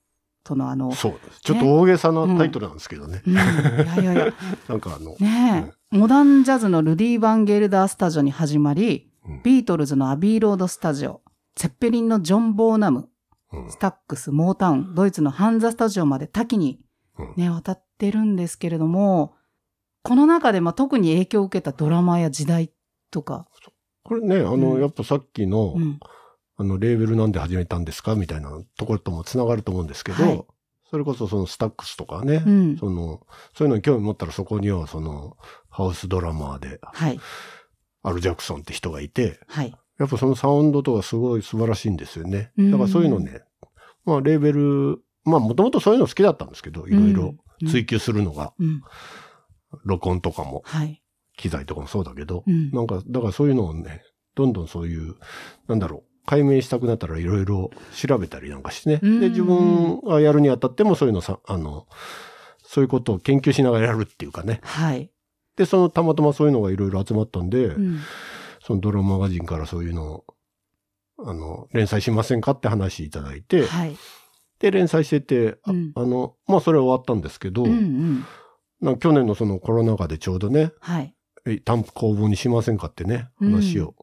[0.45, 1.41] とのあの、そうです。
[1.41, 3.23] ちょっと大げさなタイトルなんですけどね。
[3.27, 4.35] うん、いやいやいや、
[4.69, 9.43] なんかあの、ねえ、モダンジャズのルディ・バンゲルダースタジオに始まり、うん。
[9.43, 11.23] ビートルズのアビーロードスタジオ、
[11.57, 13.09] ゼッペリンのジョン・ボーナム、
[13.53, 13.71] うん。
[13.71, 16.81] スタックス、モータウン、ドイツのハンザスタジオまで多岐に
[17.19, 17.35] うん。
[17.37, 19.35] ね、渡ってるんですけれども、
[20.03, 22.73] この中でまあ特に影響を受けたドラマや時代
[23.11, 23.47] とか、
[24.13, 24.81] これね、あの、うん。
[24.83, 25.99] やっぱさっきの、うん、
[26.57, 28.15] あの、レーベルなんで始めたんですか？
[28.15, 30.45] みたいなところともつながると思うんですけど、はい。
[30.91, 32.77] それこそそのスタックスとかね、うん。
[32.77, 35.39] その、そういうのに興味持ったらそこにはその、
[35.71, 37.19] ハウスドラマーで、はい、
[38.03, 39.75] アル・ジャクソンって人がいて、はい。
[39.99, 42.53] やっぱそのサウンドとかすごい素晴らしいんですよね。
[42.59, 42.71] うん。
[42.71, 43.41] だからそういうのね、
[44.05, 47.69] まあレーベル、まあもともとそういうの好きだったんですけど、いろいろうん。
[47.69, 48.83] 追求するのが、うん、
[49.85, 51.02] 録音とかも、はい。
[51.43, 54.03] 機材とかもそうだけど、うんなんか、だからそういうのをね、
[54.37, 55.17] どんどんそういう、
[55.67, 59.01] なんだろう、解明したくなったらいろいろ調べたりなんかしてね。
[59.03, 61.87] うんで、自分がやるにあたってもそういうのさ、あの、
[62.63, 64.61] そういうことを研究しながらやるっていうかね。
[64.63, 65.11] はい。
[65.57, 67.99] で、そのたまたまそういうのがいろいろ集まったんで、うん、
[68.65, 70.25] そのドラママガジンからそういうのを、
[71.19, 73.97] あの、連載しませんかって話いただいて、はい。
[74.61, 78.25] で、連載してて、あうんあの、まあ、それは終わったんですけど、うん、うん。
[78.81, 81.15] なんか去年のそのコロナ禍でちょうどね、はい。
[81.47, 83.95] え担保公募にしませんかってね、うん話を、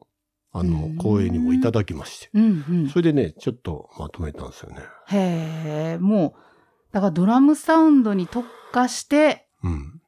[0.52, 2.30] あのうん、講演にもいただきまして。
[2.34, 2.88] うん、うん。
[2.88, 4.82] それでね、ちょっとまとめたんですよね。
[5.08, 9.99] へえ、もう、だからドラムサウンドに特化して、うん。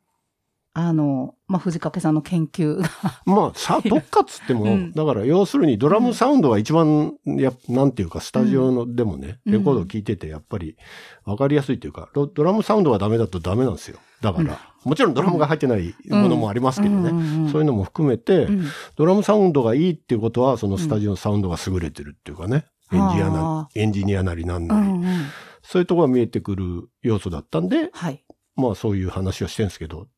[0.75, 2.89] あの、まあ、藤掛さんの研究が、
[3.27, 4.93] まあ、さ、特化っつっても、うん。
[4.93, 9.53] だから要するにドラムサウンドが一番、や、なんていうか、スタジオのでもね、うん。
[9.53, 10.77] レコードを聴いてて、やっぱり、
[11.25, 13.99] わかりやすいというか、ドドラムサウンドがダメだとダメなんですよ。
[14.23, 17.11] だから、もちろんドラムが入ってないものもありますけどね。
[17.51, 18.65] そういうのも含めて、うん。
[18.97, 22.99] ドラムサウンドがいいっていうことは、そのスタジオのサウンドが優れてるっていうかね、うん。
[22.99, 25.25] エンジニアあなエンジニアなりなんうなり、んうん。
[25.63, 28.25] そういうところが見えてくる要素だったんで、はい。
[28.57, 30.09] まあそういう話をしてるんですけど、と、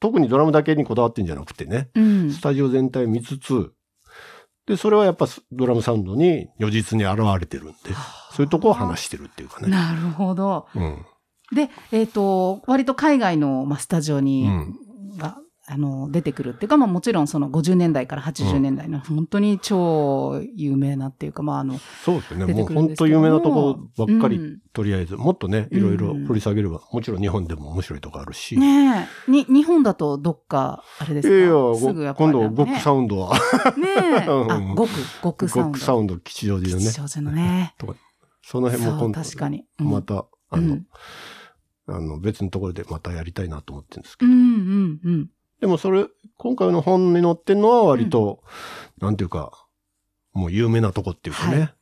[0.00, 2.30] 特にドラムだけにこだわってんじゃなくてね、うん。
[2.30, 3.72] スタジオ全体見つつ、
[4.66, 7.74] で、それはやっぱドラムサウンドに如実に現れてるんで、
[8.32, 9.68] そういうとこを話してるっていうかね。
[9.68, 10.66] なるほど。
[10.74, 11.06] うん。
[11.54, 14.76] で、えっ、と、割と海外の、まあ、スタジオに、うん
[15.16, 22.52] が、あの、出てくるっていうか、まあもちろんその50年代から80年代の本当に超有名なっていうか、まああの、そうですよね。
[22.54, 28.58] もう本当有名なとこばっかり、うんとりあえず、もっとね、いろいろうん掘り下げれば、もちろん日本でも面白いとこあるし。
[28.58, 31.34] ねえ、に、日本だとどっか、あれですか？
[31.34, 33.34] いやいや、ごすぐやっぱり今度、ゴックサウウンドは。
[33.34, 33.38] ね
[34.22, 35.70] え、 うんあ、ゴク、ゴクサウンド。
[35.70, 37.74] ゴックサウンド吉祥寺のね吉、祥寺のね。
[37.78, 37.94] とか、
[38.42, 39.64] その辺も今度、確かに。
[39.80, 40.86] うんまた、あのうん、
[41.88, 44.30] あの、別のところでまたやりたいなと思ってるんですけど。
[44.30, 45.30] うん、うん、うん。
[45.60, 48.42] でもそれ、今回の本に載ってるのは割と、
[48.98, 49.52] なんていうか、
[50.32, 51.58] もう有名なとこっていうかね。
[51.58, 51.74] はい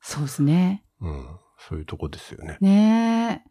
[0.00, 0.84] そうですね。
[1.00, 1.26] うん。
[1.58, 2.56] そういうとこですよね。
[2.60, 3.50] ねえ。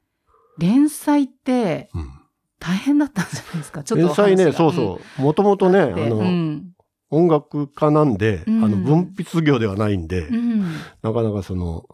[0.58, 2.10] 連載ってうん。
[2.58, 3.84] 大変だったんじゃないですか？
[3.84, 5.22] ちょっと連載ね、そうそう。
[5.22, 6.72] もともとね、あでの、うん。
[7.10, 10.62] 音楽家なんで、うんあの、文筆業ではないんで、うん。
[11.04, 11.86] なかなかその、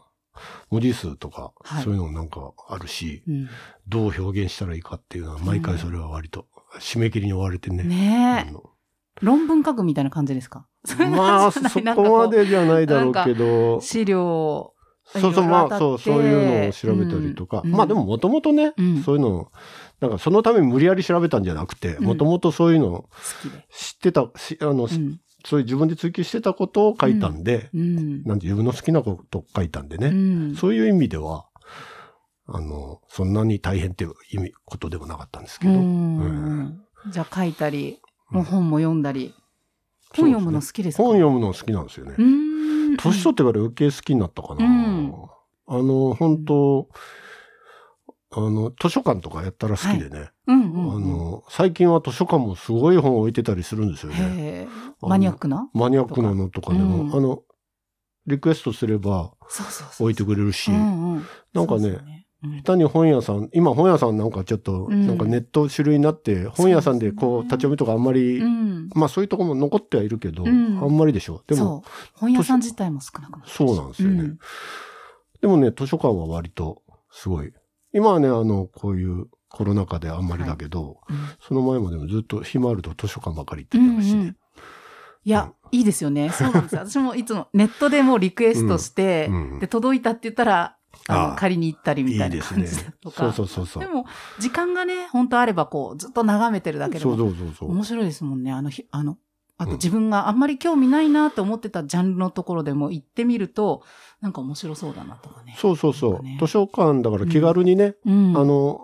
[0.69, 3.49] 文字数とか、はいそういうのもなんかあるし、うん
[3.87, 6.47] どう表現したらいいかっていうのは、毎回それは割と、
[6.79, 7.83] 締め切りに追われてね。
[7.83, 8.53] ね
[9.21, 10.67] 論文書くみたいな感じですか？
[11.15, 11.61] まあ、そ
[11.95, 14.73] こまでじゃないだろうけど、資料
[15.05, 17.61] そうそう、まあ、そう、そういうのを調べたりとか。
[17.63, 17.71] うん。
[17.71, 19.03] まあでも、もともとね、うん。
[19.03, 19.51] そういうのを、
[19.99, 22.05] なんかそのために無理やり調べたんじゃなくて、うん。
[22.05, 23.09] もともとそういうのを。
[23.69, 25.19] 知ってた、しあの、うん。
[25.45, 28.23] そういう自分で追求してたことを書いたんで、うん。
[28.23, 30.11] なんて自分の好きなことを書いたんでね、う
[30.53, 30.55] ん。
[30.55, 31.45] そういう意味では、
[32.45, 35.79] あの、そんなに大変っていう意味、ことでもなかったんですけうど。
[35.79, 39.33] んじゃあ書いたり、もう本も読んだり。
[40.15, 41.03] 本読むの好きですか？
[41.03, 42.15] 本読むの好きなんですよね。
[42.17, 42.97] うん。
[42.97, 44.65] 年取ってから余計好きになったかな。
[44.65, 45.13] うん
[45.65, 46.89] あの、本当
[48.35, 50.31] あの、図書館とかやったら好きでね。
[50.47, 54.67] あの、最近は図書館もすごい本置いてたりするんですよね。
[55.01, 55.69] マニアックな？
[55.73, 57.43] マニアックなのとかでも、うんあの、
[58.27, 59.31] リクエストすれば。
[59.99, 60.69] 置いてくれるし。
[60.71, 60.81] な
[61.61, 62.22] んかね
[62.63, 68.89] 下手に本屋さん、今本屋さんなんかちょっと、うんなんかネット主類になって、本屋さんでこう、立ち読みとかあんまり、うん。
[68.93, 71.41] まあそういうとこも残ってはいるけど、うんあんまりでしょ。
[71.47, 71.83] でも。
[72.13, 74.39] 本屋さん自体も少なくなってるしそうなんですよねうん
[75.41, 77.51] でもね、図書館は割とすごい。
[77.93, 84.35] 今はね、あの、こういうコロナ禍であんまりだけど、うんその前までもずっと暇あると図書館ばかり行うってたしね。
[85.25, 86.29] いや、いいですよね。
[86.29, 86.81] そうなんですよ。
[86.81, 90.77] 私もいつもネットでもうリクエストして、うんで、届いたって言ったら、
[91.07, 92.81] あの借りに行ったりみたいな感いいですね。
[92.81, 93.17] じだとか。
[93.17, 93.83] そうそうそうそう。
[93.83, 94.05] でも、
[94.39, 97.71] 時間がね、本当あればこう、ずっと眺めてるだけでそうもそうそうそう。
[97.71, 98.51] 面白いですもんね。
[98.51, 99.17] あのひ、あの、
[99.57, 103.83] あとうん自分があんまり興味ないなと思ってたジャンルのところでも行ってみると、
[104.21, 105.55] なんか面白そうだなとかね。
[105.59, 106.23] そうそうそう。
[106.23, 108.37] ね図書館だから気軽にね、うん。
[108.37, 108.81] あの、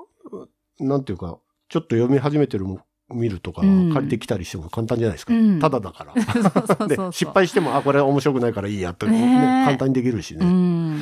[0.79, 5.33] なんていうか、ちょっと読み始めてるも見るとか、うん借りてきたりしても簡単じゃないですか。
[5.33, 7.11] うんただだから。
[7.11, 10.99] 失敗しても、あ、これ面白くないからいいやって、ね簡単にできるしうね。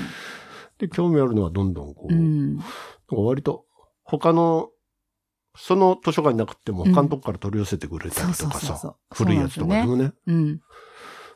[0.86, 0.88] ん。
[0.88, 2.58] で、興味あるのはどんどんこう、うん。
[2.58, 3.66] なんか割と、
[4.04, 4.70] 他の、
[5.56, 10.62] その図書館になくても他のとこから取り寄せてくれたりとかさう、古いやつとかでもね、うん。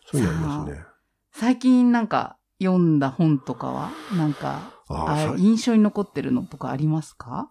[0.05, 0.85] そういうのありますね。
[1.33, 7.49] 最近なんか読んだ本とかは、なんか、あ印象に残ってるのとかありますか？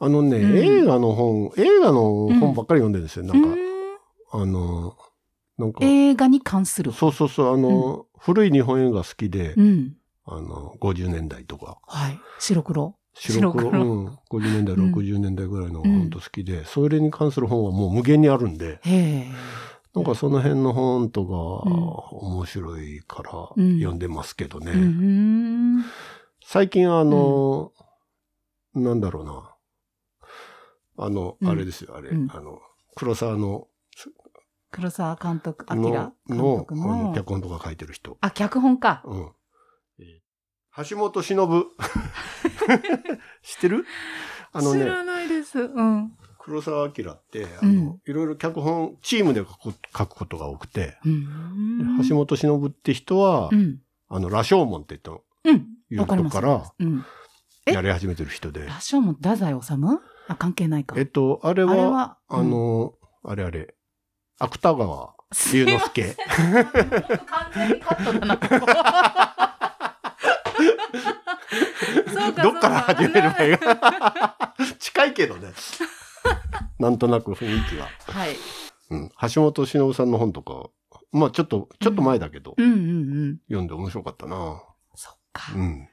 [0.00, 2.02] あのね、うん映画の本、映画の
[2.40, 3.24] 本ばっかり読んでるんですよ。
[3.24, 4.96] なんか、うーんあの、
[5.56, 7.12] なんか、映画に関する本。
[7.12, 9.96] そうそうそう、あの、古い日本映画好きで、うん。
[10.26, 12.18] あの、50年代とか、はい。
[12.38, 12.96] 白黒。
[13.16, 19.28] 白黒、白黒うん、50年代、うん60年代ぐらいのうん本当好きで、それに関する本はもう無限にあるんで、へえ。
[19.94, 21.84] なんかその辺の本とか、うん
[22.36, 24.72] 面白いからうん読んでますけどね。
[24.72, 25.84] うん。
[26.44, 27.72] 最近あの、
[28.74, 29.50] なんだろうな。
[30.96, 32.58] あの、うんあれですよ、あれ、うんあの、
[32.96, 33.68] 黒沢の、
[34.72, 35.90] 黒沢監督、明の、
[36.28, 37.14] 監の、督あのの。
[37.14, 38.16] 脚本とか書いてる人。
[38.20, 39.02] あ、脚本か。
[39.04, 39.30] うん。
[40.76, 41.66] えー橋本忍。
[43.42, 43.84] 知ってる？
[44.52, 45.58] あのね、知らないです。
[45.60, 46.12] うん。
[46.38, 53.78] 黒沢明って、あうんの、いろいろ脚本、チームで書く書くことが多くて、うんで橋本忍って人は、うん。
[54.08, 55.66] あの、羅生門って言ったうん。
[55.90, 56.34] いうわかります。
[56.40, 56.62] とこか
[57.66, 58.66] らやり始めてる人で。
[58.66, 59.72] 羅生門、太宰治？
[60.28, 60.96] あ、関係ないか。
[60.98, 63.74] えっと、あれは、あの、あれあれ、
[64.38, 65.14] 芥川
[65.52, 66.16] 龍之介。
[66.36, 66.66] 完
[67.54, 68.66] 全にカットだな、ここ
[72.12, 74.54] そうかどっから始めればいいか。
[74.78, 75.48] 近いけどね。
[76.78, 77.88] なんとなく雰囲気は。
[78.06, 78.36] はい。
[78.90, 79.10] うん。
[79.34, 80.70] 橋本忍さんの本とか、
[81.12, 82.80] まあちょっと、ちょっと前だけど、うんうんう
[83.32, 83.38] ん。
[83.48, 84.62] 読んで面白かったな。
[84.94, 85.52] そっか。
[85.54, 85.88] うん。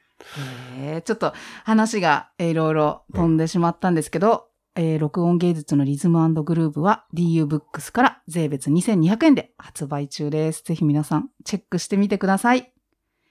[0.78, 10.64] へえちょっと話がえーいろいろ飛んでしまったんですけど、えー録音芸術のリズムグルーブは DU ブックスから税別2200円で発売中です。
[10.64, 12.71] ぜひ皆さんチェックしてみてください。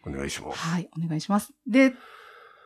[0.06, 0.58] お願いします。
[0.58, 1.52] はい、お願いします。
[1.66, 1.94] で、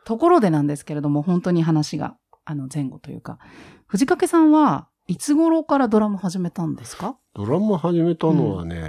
[0.05, 3.39] ところでなんですけれども、本当に話が、あの、前後というか、
[3.87, 7.17] 藤掛さんはいつ頃からドラム始めたんですか？
[7.33, 8.81] ドラム始めたのはね、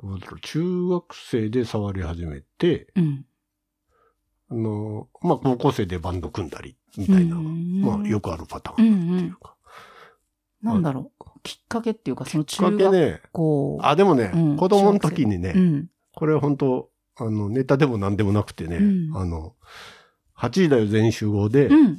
[0.00, 3.26] どうだろう中学生で触り始めて、うん。
[4.50, 7.36] あの、まあ高校生でバンド組んだり、みたいな。
[7.36, 8.30] まあよく。
[8.30, 9.56] くあるパターうんンっていうか。
[10.62, 11.24] なんだろう。
[11.42, 13.78] きっかけっていうか、そのきっか中学けね、校。
[13.82, 15.88] あ、でもね、うん子供の時にね、うん。
[16.14, 19.54] これ本当あの、ネタでも何でもなくてね、うんあの、
[20.36, 21.98] 8時だよ全員集合で、うん。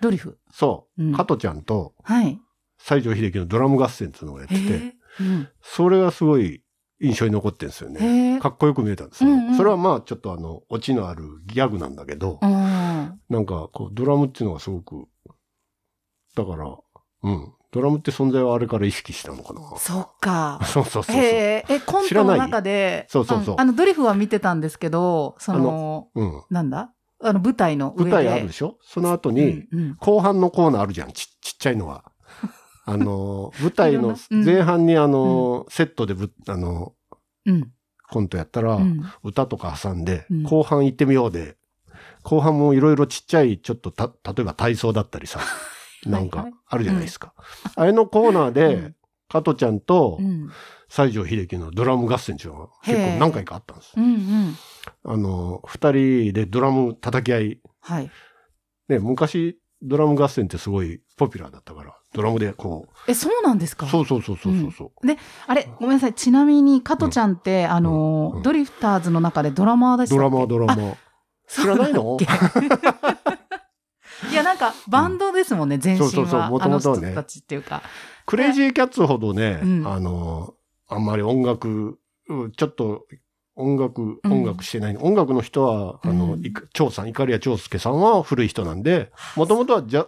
[0.00, 0.38] ドリフ。
[0.50, 2.38] そう、うん加トちゃんとはい。
[2.78, 4.94] 西城秀樹のドラム合戦っていうのをやってて。
[5.20, 5.48] うん。
[5.62, 6.62] それがすごい
[7.00, 8.40] 印象に残ってるんですよね。
[8.40, 9.30] かっこよく見えたんですよ。
[9.30, 15.06] うんうんそれはまあちょっとあの、オチのあるギャグなんだけど、あなんかこう、ドラムっていうのがすごく、
[16.34, 16.76] だから、
[17.22, 17.52] うん。
[17.70, 19.60] ドラムって存在はあれから意識したのかな？
[19.74, 19.78] あ。
[19.78, 20.60] そっか。
[20.64, 21.16] そうそうそうそう。
[21.16, 21.64] へえ。
[21.68, 26.42] え、コントの中で、そうそうそうああの、ドリフは見てたんですけど、その、うん。
[26.50, 26.92] なんだ？
[27.22, 28.10] あの、舞台の上で。
[28.10, 28.78] 舞台あるでしょ？
[28.82, 29.64] その後に、
[30.00, 31.12] 後半のコーナーあるじゃん。
[31.12, 32.04] ちちっちゃいのは。
[32.86, 36.94] あの、舞台の前半にあの、セットでぶ、あの、
[37.44, 37.70] うん。
[38.10, 39.02] コントやったら、うん。
[39.22, 41.58] 歌とか挟んで、うん後半行ってみようで、
[42.22, 45.40] 後半もいろいろちっちゃい、ちょっとた、例えば体操だったりさ、
[46.06, 47.32] なんかあるじゃないですか。
[47.76, 48.94] あれのコーナーで、うん
[49.30, 50.48] 加トちゃんとうん。
[50.88, 53.92] 西城秀樹のドラム合戦っていうのが結構何回かあったんです。
[53.94, 54.56] うんうん。
[55.04, 57.60] あの、二人でドラム叩き合い。
[57.82, 58.10] はい。
[58.88, 63.84] ね、昔ドラム合戦ってすごいポピュラーだったから、ドラムでこえ、そうなんですか？
[63.84, 63.90] う。
[63.90, 64.90] そうそうそうそうそうそう。
[65.46, 66.14] あれ、ごめんなさい。
[66.14, 70.18] ちなみに、加トちゃんって、あの、うんドリフターズの中でドラマーでしたっけ？
[70.18, 70.96] ドラマードラマー。
[71.48, 72.16] 知らないの？
[74.30, 76.08] いや、なんか、バンドですもんね、全身は。
[76.10, 77.82] そうそうそうあ元々はねの人たちっていうか。
[78.26, 79.86] クレイジーキャッツほどね、うん。
[79.86, 80.54] あの、
[80.88, 81.98] あんまり音楽、
[82.28, 83.06] うんちょっと
[83.54, 84.32] 音楽、うん。
[84.32, 86.44] 音楽してない、音楽の人は、あの、うん。
[86.44, 90.06] いか長さん、イカリア長介さんは古い人なんで、もともとはじゃ、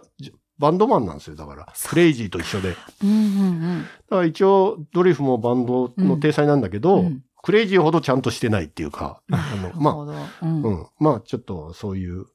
[0.59, 1.73] バンドマンなんですよ、だから。
[1.89, 2.71] クレイジーと一緒で。
[2.71, 3.85] だうんうん。
[4.09, 10.11] から一応、ドリフもバンドの体裁なんだけど、うんうんクレイジーほどちゃんとしてないっていうか、あの、まなるほど。
[10.11, 10.87] うんあ、うん。
[10.99, 12.25] まあ、ちょっとそういう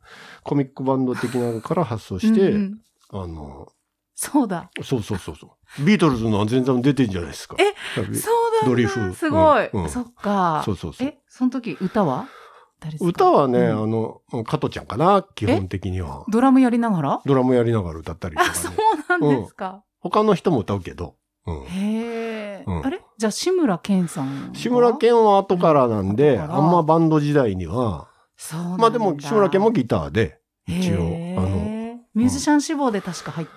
[0.43, 2.81] コミックバンド的なのから発想して、うんうん
[3.23, 3.69] あの、
[4.17, 4.71] そうだ。
[4.83, 5.85] そうそうそうそう。
[5.85, 7.57] ビートルズの全然出てんじゃないですか。
[7.59, 8.07] えそう
[8.63, 8.67] だ。
[8.67, 9.69] ドリフすごい。
[9.69, 10.63] うんうんそっか。
[10.65, 11.07] そうそうそう。
[11.07, 12.27] え、その時歌は？
[13.01, 16.25] 歌はね、うんあの、加トちゃんかな、基本的には。
[16.29, 17.21] ドラムやりながら？
[17.25, 18.79] ドラムやりながら歌ったりとかあ、そうね。
[19.09, 19.85] なんですか。
[20.01, 21.15] 他の人も歌うけど。
[21.47, 21.65] うん。
[21.65, 22.87] へえ、うん。
[22.87, 23.01] あれ？
[23.17, 24.55] じゃあ、志村けんさんは？
[24.55, 33.53] 志村けんは後からなんで、あんまバンド時代には、そうまあでも志村けんもギターで、一応あのミュージシャン志望で確か入った、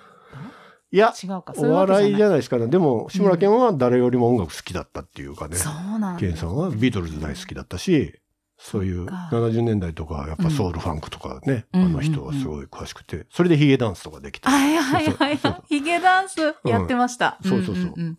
[0.92, 1.52] いや、違うか。
[1.56, 2.66] お笑いじゃゃないですかね。
[2.68, 5.56] でも、志村けんは誰よりも音楽好きだったっていうかね。
[5.56, 6.20] そうなんだ。
[6.20, 8.19] ケンさんはビートルズ大好きだったし、
[8.62, 14.48] そういうそっか70年代とか、やっぱソウルファンクとかね、うんあの人はすごい詳しくて、それでヒゲダンスとかできて。
[14.48, 15.38] はいはいはい。
[15.66, 17.38] ヒゲダンスやってました。
[17.42, 18.18] そうそうそうんん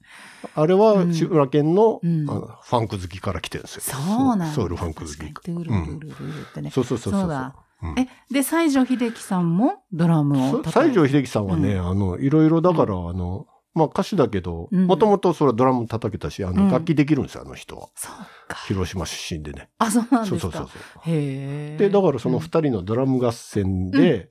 [0.55, 3.81] あれは志村けんの,、うんあのファンク好きから来てるんですよ。
[3.83, 4.51] そうなんだ。
[4.51, 5.17] ソウルファンク好き。
[5.17, 6.71] 確かにトゥルルルルルルってね。
[6.71, 7.21] そうそうそうそう。
[7.21, 17.89] そうだうんえ、で、西城秀樹さんもドラムを西城秀樹さんはね、うあの、いろいろだから、あの、まあ歌手だけど、うんもともとそれはドラム叩けたし、あの、うん楽器できるんですよ、あの人は。
[17.95, 18.57] そうか。
[18.67, 19.69] 広島出身でね。
[19.77, 20.39] あ、そうなんですか。
[20.41, 20.69] そうそうそう。
[21.05, 21.77] へえ。
[21.77, 24.29] で、だからその二人のドラム合戦で、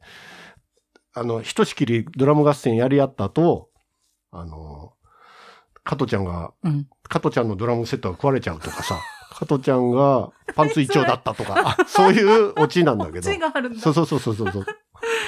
[1.14, 3.70] あの、ひとしきりドラム合戦やり合った後、
[4.30, 4.92] あの、
[5.82, 6.86] 加トちゃんが、うん。
[7.08, 8.98] 加トちゃんのドラムセットが壊れちゃうとかさ、
[9.32, 13.22] 加トちゃんがパンツ一丁だったとか、 あそういうオチなんだけど。
[13.22, 13.80] 血があるんだ。
[13.80, 14.66] そうそうそうそうそう。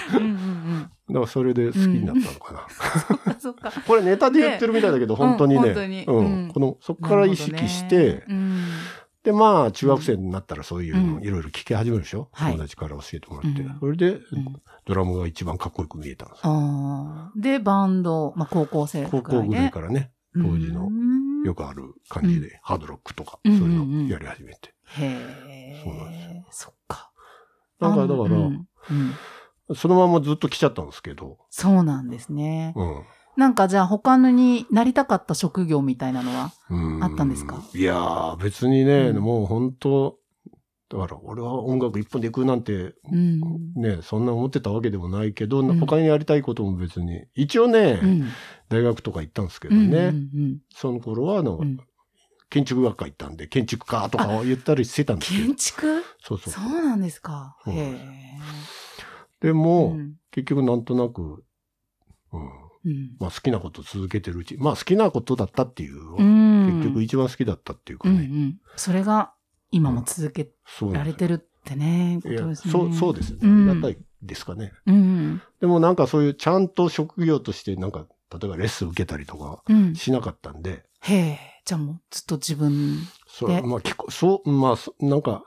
[0.09, 3.33] だかうんうんらそれで好きになったのかな。
[3.35, 3.41] うん。
[3.41, 3.73] そっか。
[3.87, 6.05] これネタで言ってるみたいだけど、本当にね。
[6.07, 8.25] うんこの、そこから意識して、
[9.23, 13.63] で、まあ、中学生になったらそういうのうんいろいろ聞き始めるでしょ、はい友達から教えてもらって。
[13.63, 14.39] うんそれで、うん。
[14.39, 16.53] うんドラムが一番かっこよく見えたんですよ。
[16.53, 17.41] ああ。
[17.41, 24.75] で、バンド、まあ、高校生高校ぐらいからね、当時のうんよくある感じで、ハードロックとか、うんそういうのやり始めて。
[24.99, 25.83] へえ。
[25.85, 27.13] そうなんですそっか。
[27.79, 28.67] なんかだから、うんうん
[29.75, 32.73] そのままずっと来ちゃったんですけど、そうなんですね。
[32.77, 33.03] うん。
[33.37, 37.63] なんかじゃあ他のになりたかった職業みたいなのはうんあったんですか？
[37.75, 40.19] いやー、別にね、うんもう本当
[40.91, 43.41] だから俺は音楽一本で行くなんて、うん。
[43.75, 47.25] ね、そんな思ってたわけでもないけど、うん他にやりたいことも別に。
[47.35, 48.29] 一応ね、うん。
[48.69, 51.79] 大学とか行ったんですけどうんね、うんその頃はあの、うんうん
[52.51, 55.57] 建築学科行ったんで、建築家とかを言ったりしてたんですけど建。
[55.57, 56.03] 築？
[56.23, 57.57] そうそうそうなんですか。
[57.65, 57.99] そうへえ。
[59.43, 61.45] でも、うん結局なんとなく、
[62.33, 62.43] うん、
[62.87, 68.25] うんまあ好きなこと続けてるうち、まあ好きなことだったっていう、うん結局一番好きだったっていうかうんうね。
[68.27, 68.59] ん。
[68.77, 69.35] それが
[69.71, 70.51] 今も続け
[70.91, 72.73] られてるってね、こいやとですね。
[72.73, 73.39] そう、そうですね。
[73.43, 74.73] うんありがたいですかね。
[74.87, 75.43] うん。
[75.61, 79.95] でもなんかそういうちゃんと職業としてなんか、例えばレッスン受けたりとかうん。
[79.95, 81.39] しなかったんで、へえ。
[81.67, 83.01] じゃあもうずっと自分。
[83.01, 85.45] でそう、まあ結構、そう、まあそ、なんか、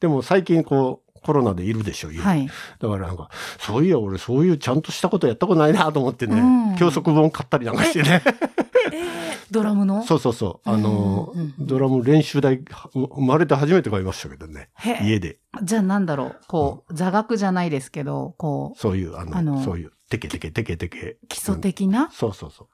[0.00, 2.46] でも最近こう、コロナでいるでしょ、家はい。
[2.46, 8.22] だからなんか、そういや、俺そういうちゃんとしたことやったことないなと思ってね、うん教則本買ったりなんかしてね。
[8.92, 9.06] ええ
[9.50, 10.02] ドラムの？
[10.06, 10.68] そうそうそう。
[10.68, 14.68] あの、うんうんうんドラム練習台、は生まれて初めて買いましたけどね。
[15.02, 15.38] 家で。
[15.62, 16.40] じゃあなんだろう。
[16.48, 21.18] こう、座学じゃないですけど、こう、そういう、あの、あのそういう、テケテケテケテケ。
[21.28, 22.10] 基礎的な？
[22.12, 22.68] そうそうそ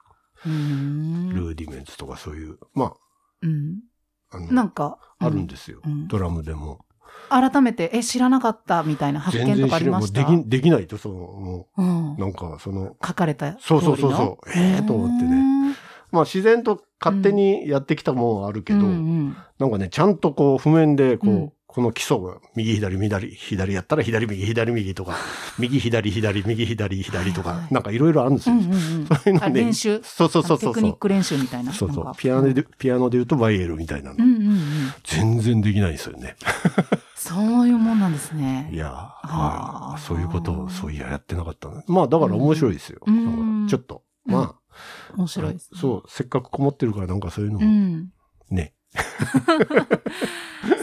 [0.45, 0.51] うう。
[0.51, 1.29] ん。
[1.33, 2.93] ルーディメンツとかそういう、ま
[3.41, 3.79] うん。
[4.31, 6.85] あ、あの、なんか、あるんですよ、うんドラムでも。
[7.41, 10.21] 改めて、え、知らなかったみたいな発見とかありました？
[10.21, 12.17] もうでき、できないと、その、もうんう、。
[12.17, 13.81] なんか、その、書かれた通りの？
[13.81, 15.31] そうそうそうそうええと思ってね
[15.69, 15.75] ね。
[16.11, 25.15] まあ自然と勝手にやってきたもんはあるけど、うんうんなんかね、ちゃんとこう、譜面で、こう、うんこの基礎が、右左左、左やったら左右左右とか、
[25.57, 28.53] 右左左、右左左とか、はいはいなんかいろいろあるんですよ。
[28.53, 29.99] うんうんうんあ そういうのね練習？
[30.03, 31.73] そうそうそうそうテクニック練習みたいな。
[31.73, 34.17] そうそうピアノで、ピアノで言うとバイエルみたいなの。
[34.19, 34.59] うんうんうん。
[35.03, 36.35] 全然できないんですよね。
[37.15, 38.69] そういうもんなんですね。
[38.71, 41.83] いや、あーはいそういうことを、そういや、やってなかったな。
[41.87, 42.99] まあ、だから面白いですよ。
[43.05, 44.03] うんちょっと。
[44.25, 44.55] ま
[45.15, 45.79] 面あ、白いですね。
[45.79, 48.09] そう、せっかくこもってるからなんかそういうのうも、ん。
[48.49, 48.73] ね。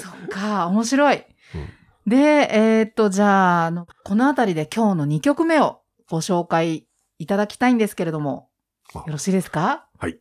[0.01, 1.17] そっか、面白い。
[1.55, 1.69] うん
[2.07, 6.87] で、えーっと、じゃあこのあたりで今日の2曲目をご紹介
[7.19, 8.49] いただきたいんですけれども、
[8.95, 9.87] あよろしいですか？
[9.99, 10.19] はい。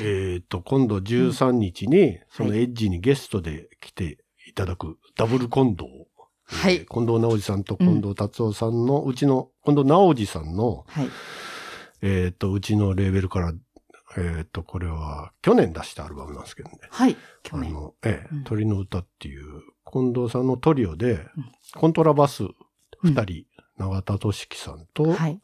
[0.00, 5.84] えっ、と、今度13日に、そのエッジにゲストで来ていただくダブル近藤。
[6.46, 11.08] はいえー近藤直司さんと近藤達夫さんの、うちの、近藤直司さんの、はい。
[12.02, 13.52] えっ、と、うちのレーベルから、
[14.16, 16.78] えっ、と、これは去年出したアルバムなんですけどね。
[16.90, 17.16] はい。
[17.44, 17.70] 去年。
[17.70, 22.42] あの、ええ、うん鳥の歌っていう、近藤さんのトリオで、うんコントラバス
[23.04, 23.46] 二うん人、
[23.78, 25.40] 永田俊樹さんと、はい。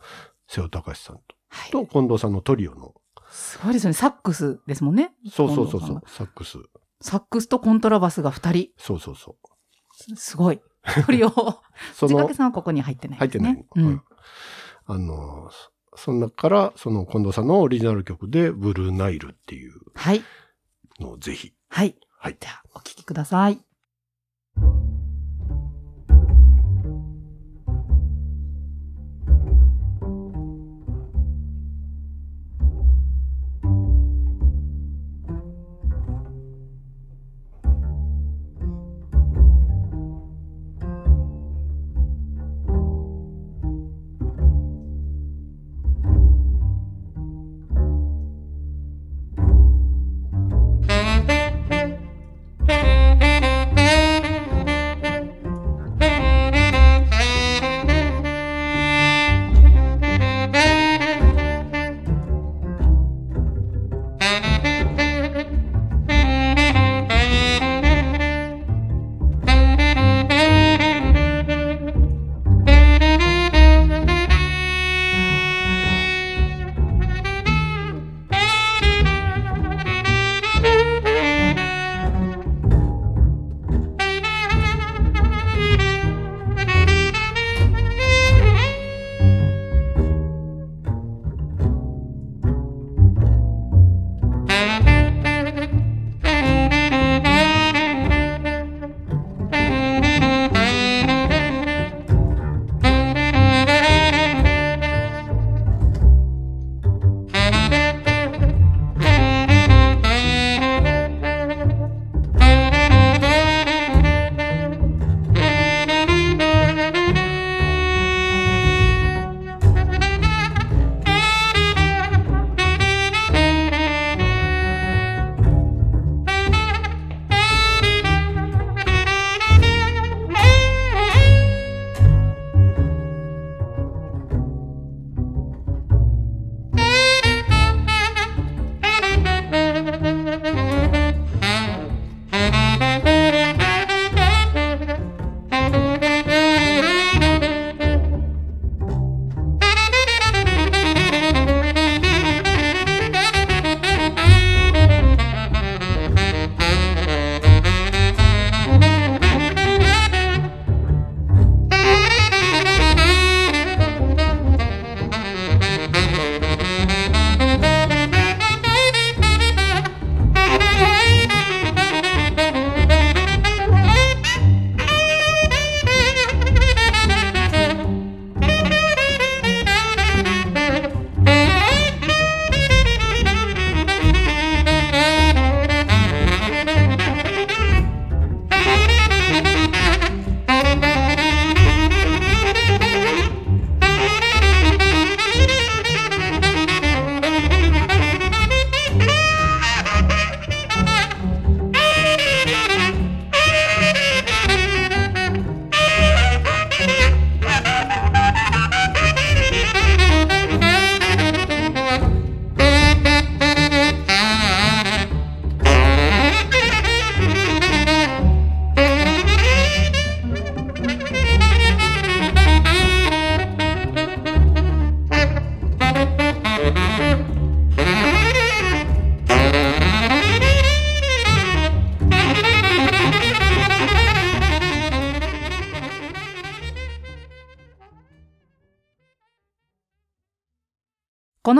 [0.48, 1.70] 瀬尾隆さんと、はい。
[1.70, 2.94] と、近藤さんのトリオの、
[3.30, 3.94] すごいですよね。
[3.94, 5.12] サックスですもんね。
[5.30, 6.58] そうそうそうそうサックス。
[7.00, 8.70] サックスとコントラバスが二人。
[8.76, 9.55] そうそうそう。
[9.96, 10.60] すすごい。
[11.06, 11.28] トリオ。
[11.28, 13.64] 藤掛、さんはここに入ってない入ってないの。
[13.74, 14.02] うんうん。
[14.84, 15.70] あの、そ
[16.04, 20.22] その中から、その近藤さんのオリジナル曲で、ブルーナイルっていうはい。
[21.00, 21.54] のをぜひ。
[21.68, 21.96] はい。
[22.18, 22.36] はい。
[22.38, 23.58] じゃあ、お聞きください。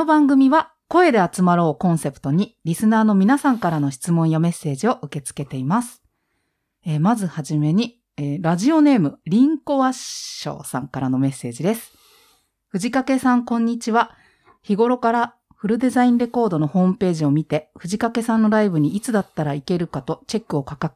[0.07, 6.01] の番組は声で集まろうをコンセプトにリスナーの皆さんからの質問やメッセージを受け付けています。
[6.87, 11.93] えーまずはじめに、えーラジオネームリンコワッショーさんからのメッセージです。
[12.69, 14.13] 藤掛さんこんにちは。
[14.63, 20.95] 日頃からフルデザインレコードのホームページを見て、藤掛さんのライブにいつだったら行けるかとチェックをかか、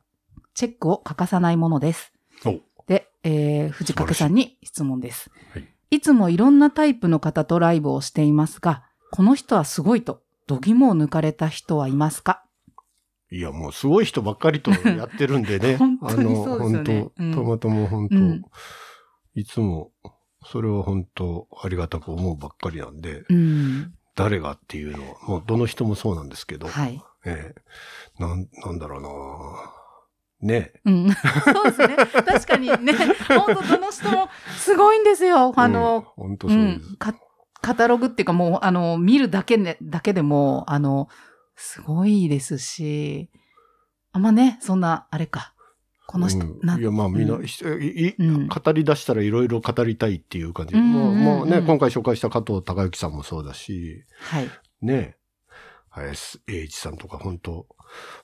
[0.54, 2.12] チェックを欠かさないものです。
[2.46, 5.32] おで、えー藤掛さんに質問です。
[5.52, 12.44] はいいつもいろんなタイプの方とライブをしていますが、この人はすごいと、度肝を抜かれた人はいますか？
[13.30, 15.76] いや、もうすごい人ばっかりとやってるんでね。
[15.78, 18.42] 本当にそうですよねあの、うん本当、たまたま本当、うん
[19.34, 19.92] いつも、
[20.44, 23.94] それは本当ありがたく思うばっかりなんで、うん。
[24.16, 27.00] 誰がっていうのは、もうどの人もそうなんですけど、はい。
[27.24, 31.10] ええなん、なんだろうなねうん。
[31.44, 31.96] そうですね。
[31.96, 32.92] 確かにね、
[33.28, 35.52] 本当どの人もすごいんですよ。
[35.54, 36.96] あの、うん、本当うそうです。
[37.62, 41.08] カタログっていうかもう、あの、見るだけで、だけでも、あの、
[41.56, 43.30] すごいですし、
[44.12, 45.54] あんまね、そんな、あれか。
[46.06, 50.74] この人、うんいや、まあみんな、うん語り出したらいろいろ語りたいっていう感じ。
[50.74, 54.48] うんもうもうね、うん今回紹介した加藤隆之さんもそうだし、はい。
[54.82, 55.16] ね、
[55.90, 57.66] 林英一さんとか本当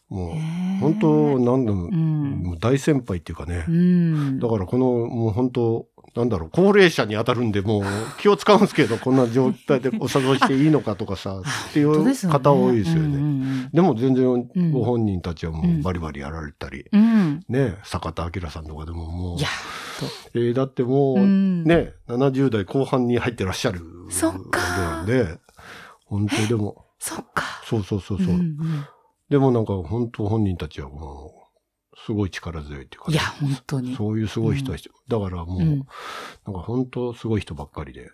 [0.09, 2.43] もう、へー本当なんだろう、うん。
[2.43, 3.65] もう大先輩っていうかね。
[3.69, 4.39] うん。
[4.41, 7.85] だからこの、もう本当なんだろう、高齢者に当たるんで、もう
[8.19, 13.19] 気を使うんですけど、こんな状態でお誘いしていいのかとかさ、 っていう方多いですようんね。
[13.19, 16.87] うんでも全然うんご本人たちはもうバリバリやられたり。
[17.49, 19.49] ね、坂田明さんとかでももういや、、
[20.35, 23.81] えーだってもう、うんね、70代後半に入ってらっしゃる
[25.07, 25.39] で、
[26.07, 27.45] 本当でも、そっか。
[27.65, 28.37] そうそうそうそう。
[29.29, 31.46] でもなんか本当本人たちはもう、
[32.05, 33.97] すごい力強いっていうかね、いや、本当に。
[33.97, 35.79] そういうすごい人たち、だからもう、うん
[36.45, 38.11] なんか本当すごい人ばっかりで、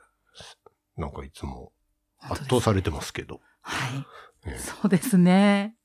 [0.96, 1.72] なんかいつも
[2.20, 3.40] 圧倒されてますけど。
[3.60, 4.06] はい。
[4.46, 5.76] ええそうですね。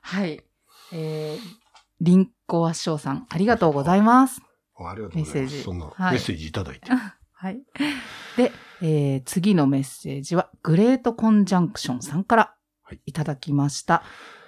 [0.00, 0.42] はい。
[0.92, 1.38] えー、
[2.00, 4.40] リンコワッショーさん、ありがとうございます。
[4.78, 5.62] ありがとうございます。
[5.62, 6.90] そんなはいメッセージいただいて。
[7.32, 7.62] はい。
[8.36, 8.52] で、
[8.82, 14.02] えー次のメッセージは、グレートコンジャンクションさんからはいいただきました。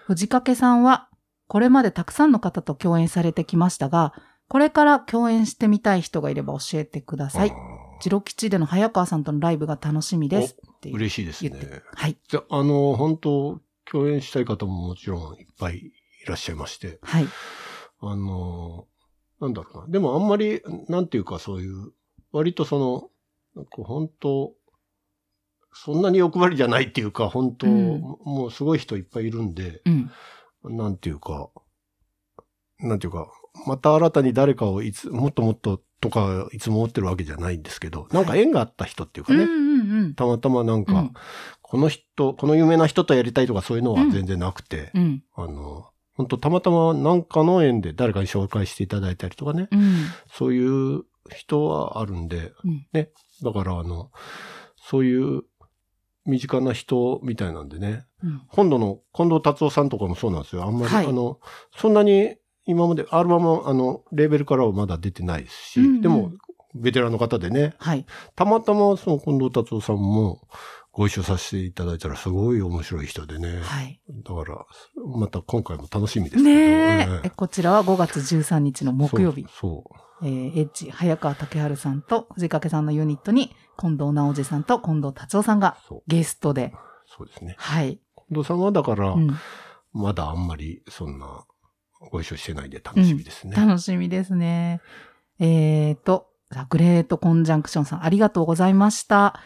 [0.06, 1.08] 藤掛さんは、
[1.48, 4.12] これまでたくさんの方と共演されてきましたが、
[4.48, 7.52] これから共演してみたい人がいれば教えてください
[8.00, 10.56] ジロ吉での早川さんとのライブが楽しみです。
[10.84, 11.82] 嬉しいですね。
[11.94, 12.16] はい。
[12.28, 15.92] じゃあ、あの、本当共演したい方ももちろんいっぱいい
[16.26, 17.26] らっしゃいまして、はい。
[18.00, 18.86] あの、
[19.40, 19.86] なんだろうな。
[19.88, 21.92] でもあんまり、なんていうかそういう、
[22.30, 23.10] 割とその、
[23.56, 24.52] なんか本当
[25.72, 30.10] そんなに欲張りじゃないっていうか、本当、うんもうすごい人いっぱいいるんで、うん。
[30.64, 31.50] なんていうか、
[32.80, 33.28] なんていうか、
[33.66, 40.14] また新たに誰かをいつ、もっともっととか、いつも思ってるわけじゃないんですけど、なんか縁があった人っていうかね、うんうんうん。
[40.14, 41.12] たまたまなんか、うん
[41.70, 45.22] この人、この有名な人とやりたいとかそういうのは全然なくて、うん。
[45.34, 50.06] あの、本当たまたまなんかの縁で誰かに紹介していただいたりとかね、うん。
[50.32, 52.86] そういう人はあるんで、うん。
[52.94, 53.10] ね。
[53.42, 54.10] だからあの、
[54.78, 55.42] そういう
[56.28, 58.42] 身近な人みたいなんでね、うん。
[58.50, 60.64] 今度の近藤達夫さんとかもそうなんですよ。
[60.64, 61.40] あんまり、はいあの、
[61.76, 66.32] そんなに今までアルバム、あの、レーベルからはまだ出てないですし、うんうんでも、
[66.74, 68.04] ベテランの方でね、はい。
[68.36, 70.42] たまたまその近藤達夫さんも
[70.92, 73.60] ご一緒させていただいたらすごい面白い人でね。
[73.62, 74.00] はい。
[74.08, 74.66] だから、
[75.16, 76.44] また今回も楽しみですけど。
[76.44, 77.30] ねえええ。
[77.30, 79.46] こちらは5月13日の木曜日。
[79.48, 80.26] そう。
[80.26, 85.76] えーエッジ、早川竹春さんと藤掛さんのユニットに、近藤直司さんと近藤達夫さんが。
[86.06, 86.74] ゲストで。
[87.06, 87.54] そうですね。
[87.58, 88.00] はい。
[88.28, 89.30] 近藤さんはだから、うん。
[89.92, 91.44] まだあんまりそんな
[92.10, 93.56] ご一緒してないんで楽しみですね。
[93.56, 94.80] 楽しみですね。
[95.38, 99.40] えーと、ザグレートコンジャンクションさん、ありがとうございました。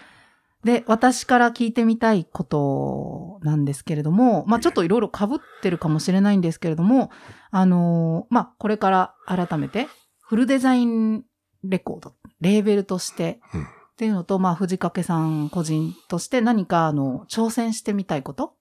[0.65, 5.29] で、私から聞いてみたいことなんですけれども、まあちょっといろいろ被っ
[5.61, 7.11] てるかもしれないんですけれども、
[7.51, 9.89] あのーまあこれから改めて、
[10.21, 11.25] フルデザイン
[11.65, 18.55] レコード、レーベルとして、うんっていうのと、まあ藤掛さん個人として何かあの、挑戦してみたいことっ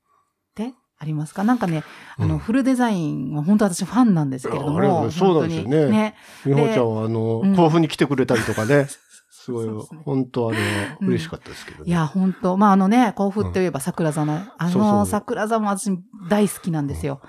[0.56, 1.44] てありますか？
[1.44, 1.84] なんかね、
[2.18, 5.90] あの、うんフルデザインは本当私ファンなんですけれども、そうなんですよね。
[5.90, 6.16] ね。
[6.46, 7.56] 美穂ちゃんはあの、うん。
[7.56, 8.88] 甲府に来てくれたりとかね。
[9.32, 9.74] すごい、ね。
[10.06, 11.90] 本当あれは嬉しかったですけどね。
[11.90, 12.58] いや、本当。
[12.58, 15.90] まああのね、甲府って言えば桜座の、あの桜座も私
[16.30, 17.22] 大好きなんですよ。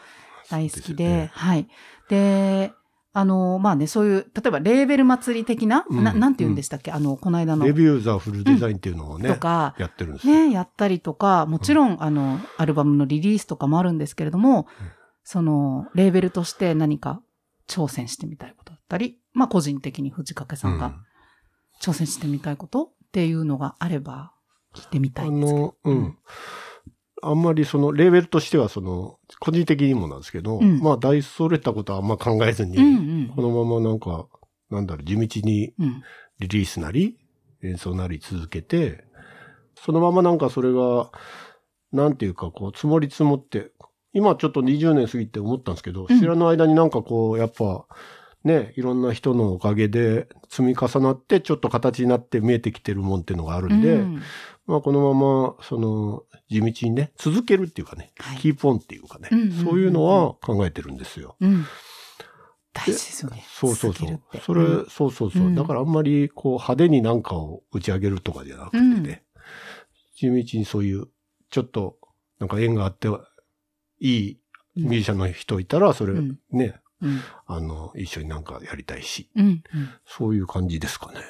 [0.51, 1.69] 大好きででねはい。
[2.11, 2.73] で、
[3.15, 7.67] あの、まあね、そういう、例えばレーベル祭り的な、うんななんて言うんでしたっけ、あの、この間の。
[7.67, 10.35] レ、ビューザーフルデザインっていうのをね、とか、やってるんですよ。
[10.35, 14.67] ね、やったりとか、もちろん、あの、アルバムのリリースとかもあるんですけれども、うん。
[15.25, 17.23] その、レーベルとして何か
[17.69, 20.95] 挑戦してみたいことだったり、まあ個人的に藤掛さんが
[21.81, 24.33] 挑戦してみたいことっていうのがあれば
[24.75, 25.67] 聞いてみたあいんですけど。
[25.67, 26.19] の、うん。
[27.23, 30.81] あんまりその、レーベルとしてはその、個人的にもなんですけど、うん。
[30.81, 32.89] まあ大それたことはあんま考えずに、うんう
[33.25, 33.33] ん。
[33.35, 34.27] このままなんか、
[34.71, 36.03] なんだろう、地道にうん。
[36.41, 37.17] リリースなり、
[37.63, 39.05] 演奏なり続けて、
[39.77, 41.13] そのままなんかそれが、
[41.93, 43.71] なんていうかこう、積もり積もって、
[44.13, 46.21] 今ちょっと20年過ぎて思ったんですけど、うん。
[46.21, 47.87] 知らぬ間になんかこう、やっぱ、
[48.45, 54.23] ね、いろんな人のおかげで積み重なって、ちょっと形になって見えてきてるもんっていうのがあるんで、うん
[54.73, 61.37] まあこのまま、その、地道にね、続けるっていうかね、はいキープオンっていうかね、うんうんうんうんそういうのは考えてるんですよ。
[61.41, 61.67] うん。
[62.73, 63.45] 大事ですよね。
[63.47, 64.21] そうそうそう。
[64.41, 65.43] それ、うんそうそうそう。
[65.43, 69.25] うんだからあんまりこう派手になんかを打ち上げるとかじゃなくてね、
[70.17, 71.09] 地道にそういう
[71.51, 71.99] ちょっと、
[72.39, 73.09] なんか縁があって、
[74.01, 74.41] いい
[74.75, 77.21] ミュージシャンの人いたら、それうんね、うん。
[77.47, 79.47] あの、一緒になんかやりたいし、うん。
[79.47, 79.63] うん。
[80.07, 81.21] そういう感じですかね。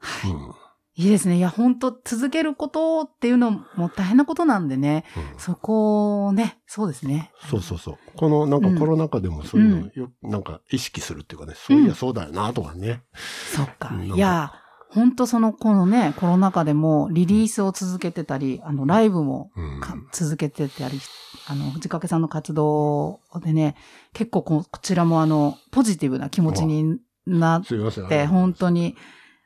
[0.00, 0.30] はい。
[0.30, 0.63] うん。
[0.96, 1.38] いいですね。
[1.38, 5.04] いや、本当続けることっていうのも大変なことなんでね。
[5.16, 7.32] うんそこをね、そうですね。
[7.50, 7.96] そうそうそう。
[8.16, 13.02] このなんかうんコロナ禍でもそういうのよ、なんか意識するっていうかね、そういやそうだよなとかね。
[13.54, 14.14] そっかうん。
[14.14, 14.52] いや、
[14.88, 19.50] 本当その、このね、コロナ禍でもリリースを続けてたり、あの、ライブも
[20.12, 21.00] 続けてたり、
[21.48, 23.74] あの、藤掛さんの活動でね、
[24.12, 27.62] 結構ここちらもあの、ポジティブな気持ちになっ。
[28.08, 28.94] て、本当に。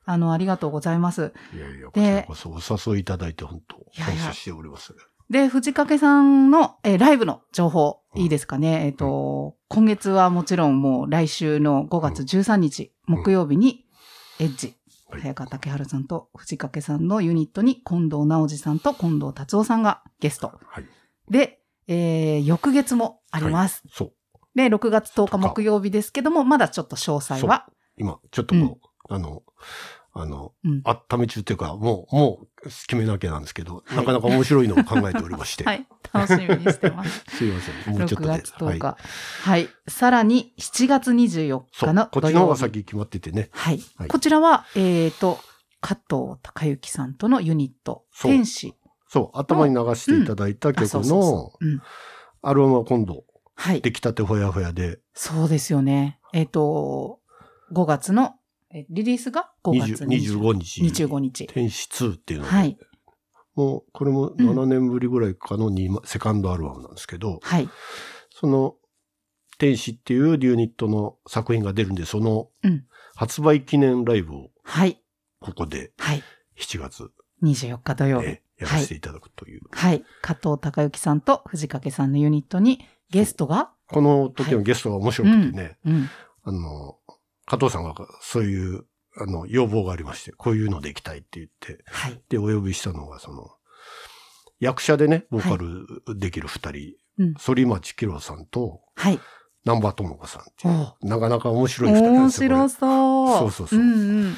[0.09, 1.33] に、あの、ありがとうございます。
[1.55, 4.95] いやいや、こでこそお誘いいただいて本当感謝しております。
[5.31, 8.87] で、藤掛さんの、えーライブの情報、いいですかね。
[8.87, 13.87] えっ、と、今月はもちろんもう来週の5月13日、うん木曜日に、
[14.39, 20.53] エッジ、はい早川竹春さんと藤掛さんのユニットに近藤直司さんと近藤達夫さんがゲスト。
[20.67, 20.85] はい。
[21.31, 23.83] で、えー翌月もあります。
[23.91, 24.13] そう。
[24.55, 29.43] で、6月10日10日木曜日ですけども、まだちょっと詳細は、今、ちょっとこう、あの、
[30.23, 35.65] あの、うん温め中っていうか、もう、もう決めなきゃなんですけど、はいなかなか面白いのを考えておりまして。
[35.65, 37.25] はい、楽しみにしてます。
[37.37, 37.99] すいません。
[37.99, 38.43] もうちょっ6とで。
[38.43, 38.87] 月10日。
[38.87, 38.99] は。
[39.43, 39.69] はいい。
[39.89, 41.89] さらに、7月24そう。
[41.89, 42.49] 日のこっちの方。
[42.49, 43.49] が先決まっててね。
[43.53, 43.81] はい。
[43.97, 45.39] はいこちらは、えっ、と、
[45.81, 48.75] 加藤隆之さんとのユニット、天使。
[49.09, 49.39] そう。
[49.39, 51.53] 頭に流していただいたあ曲の。
[52.43, 53.81] アルバムは今度、はい。
[53.81, 56.21] 出来たてほやほやで、そうですよね。
[56.33, 57.21] えっ、と、
[57.73, 58.35] 5月の、
[58.75, 60.83] えリリースが5月20 25日。
[60.83, 61.47] 25日。
[61.47, 62.79] 天使2っていうので、はい。
[63.55, 67.69] もう、これも7年ぶりぐらいかのにセカンドアルバムなんですけど、はい。
[68.31, 68.77] その、
[69.59, 72.85] 天使っていうユニットの作品が出るんで、そのうん、
[73.17, 75.03] 発売記念ライブをはい。
[75.41, 76.23] ここではい。
[76.59, 77.11] 7月
[77.43, 78.27] 24日土曜日。
[78.27, 79.61] でやらせていただくという。
[79.71, 80.05] はい。
[80.21, 86.09] 加藤隆之さんと藤掛さんのユニットにゲストが、この時のゲストが面白くてね、うん。
[86.43, 86.98] あの、
[87.49, 88.85] 加藤さんがそういう、
[89.17, 92.21] あの、要望がありまして、こういうので行きたいって言って、はい。
[92.29, 93.49] で、お呼びしたのが、その、
[94.61, 99.19] 役者でね、ボーカルできる二人、うん反町キロさんと、はい。
[99.65, 102.51] 南波智子さんっていおう、なかなか面白い二人なん面ですよ。
[102.51, 103.39] これ白そう。
[103.39, 104.35] そうそうそううんうん。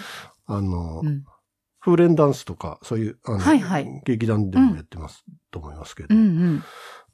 [0.46, 1.24] あの、うん。
[1.80, 6.64] フーレンダンスとか、そういう、あの、はいはい劇団でもやってます、と思いますけど、うんうん。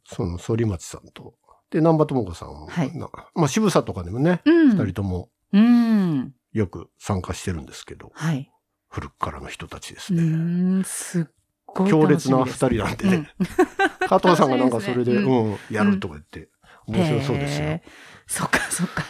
[0.05, 1.35] その、反町さんと、
[1.71, 4.71] で、南波智子さんも、はいなまあ、渋沢とかでもね、うん。
[4.71, 6.35] 二人ともうん。
[6.53, 8.51] よく参加してるんですけど、はい。
[8.89, 10.23] 古くからの人たちですうね。
[10.23, 11.25] ーん、すっ
[11.67, 12.07] ごい強。
[12.07, 13.31] 烈な二人なんでね。
[13.39, 13.47] うん
[14.09, 16.49] 加藤さんがなんかそれで、うん、やるとか言って、
[16.87, 17.81] 面白そうですよ
[18.29, 19.03] そっかそっか。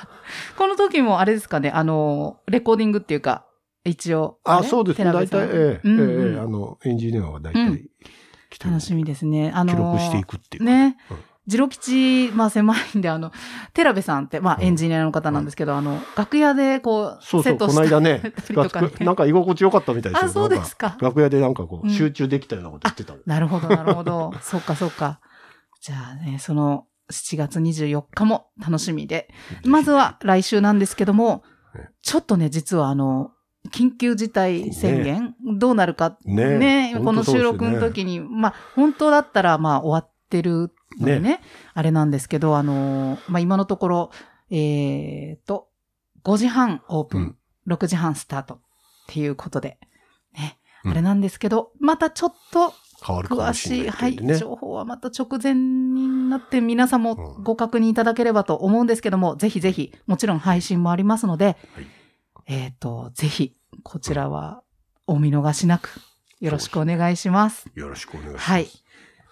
[0.57, 3.47] この時もあれですかね、あの、レコーディングっていうか、
[3.85, 4.39] 一応。
[4.45, 4.67] あ、れ？
[4.67, 5.13] そうですね。
[5.13, 7.89] 大体、ええ、ええ、あの、エンジニアは大うん
[8.59, 9.53] 体楽しみですね。
[9.55, 10.71] あの、記録していくっていうか。
[10.71, 11.17] ねうん。
[11.47, 13.33] ジロ吉、まあ狭いんで、あの、
[13.73, 18.33] 寺部さんって、まあうんエンジニアの方なんですけど、あの、楽屋でこう、そうそう、こセットしたの間ね
[19.01, 20.29] なんか居心地よかったみたいですよ。
[20.29, 20.97] あ、そうですか。
[21.01, 23.21] 楽屋でなんかこう、うん集中できたようなこと言ってたの。
[23.27, 24.35] なるほど、なるほど。
[24.43, 25.21] そっか、そっか。
[25.81, 29.29] じゃあね、その7月24日も楽しみで。
[29.65, 31.45] まずは来週なんですけども
[31.75, 33.31] ね、ちょっとね、実はあの、
[33.73, 41.41] 緊急事態宣言、どうなるか、ねね、この収録の時に、まあ、本当だったら、まあ、終わってるのでね、
[41.75, 44.11] あれなんですけど、あの、まあ、今のところ、
[44.51, 45.69] えーと、
[46.25, 47.37] 5時半オープン、
[47.69, 48.61] 6時半スタートっ
[49.09, 49.79] ていうことで、
[50.35, 52.73] ね、うんあれなんですけど、またちょっと
[53.05, 54.39] 変わるか詳もしれしい、はい。
[54.39, 61.87] 情報はまた直前になって皆さんもうんご確認いただければと思うんですけども、ぜひぜひ、もちろん配信もありますので、はい
[62.47, 64.63] えっ、と、ぜひ、こちらは
[65.07, 66.01] お見逃しなく
[66.41, 67.69] よろしくお願いします。
[67.75, 68.45] よろしくお願いします。
[68.45, 68.69] はい。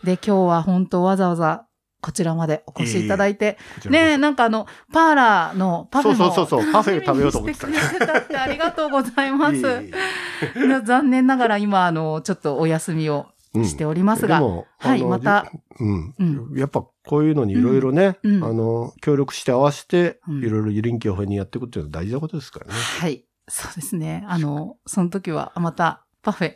[0.05, 1.67] で、今日は本当わざわざ
[2.01, 7.59] こちらまでお越しいただいて、こちらこそねえ、なんかあの、パーラーのパフェもそうそうそうそうパフェ食べようと思って
[8.31, 9.57] たありがとうございます。
[9.57, 9.93] い えい
[10.57, 15.47] えいえ残念ながら今、あの、ちょっとお休みをうんしておりますが、でもはいまた、
[15.79, 16.15] うん
[16.53, 22.73] うやっぱこういうのにいろいろね、うんうんあの、協力して合わせて、うんいろいろ臨機応変にやっていくっていうのは大事なことですからね。
[22.73, 23.25] はい。
[23.49, 24.25] そうですね。
[24.27, 26.49] あの、その時はまたパフェ、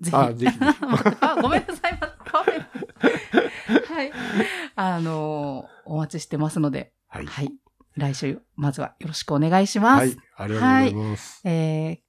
[0.00, 0.16] ぜひ。
[0.16, 0.58] あ、ぜひ。
[1.42, 2.00] ごめんなさい。
[3.88, 4.12] はい。
[4.76, 7.26] あの、お待ちしてますので、はい。
[7.26, 7.52] はい。
[7.96, 10.00] 来週、まずはよろしくお願いします。
[10.00, 10.16] はい。
[10.36, 11.40] ありがとうございます。
[11.44, 12.04] えー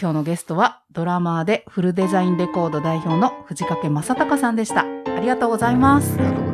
[0.00, 4.80] 今日のゲストはドラマーでフルデザインレコード代表の藤掛正隆さんでした。
[4.80, 6.51] ありがとうございます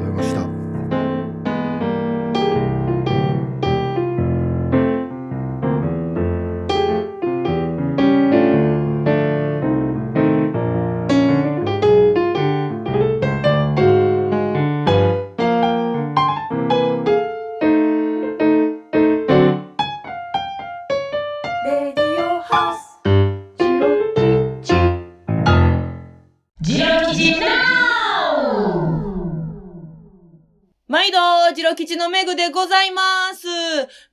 [32.09, 33.03] のメグでございま
[33.35, 33.47] す。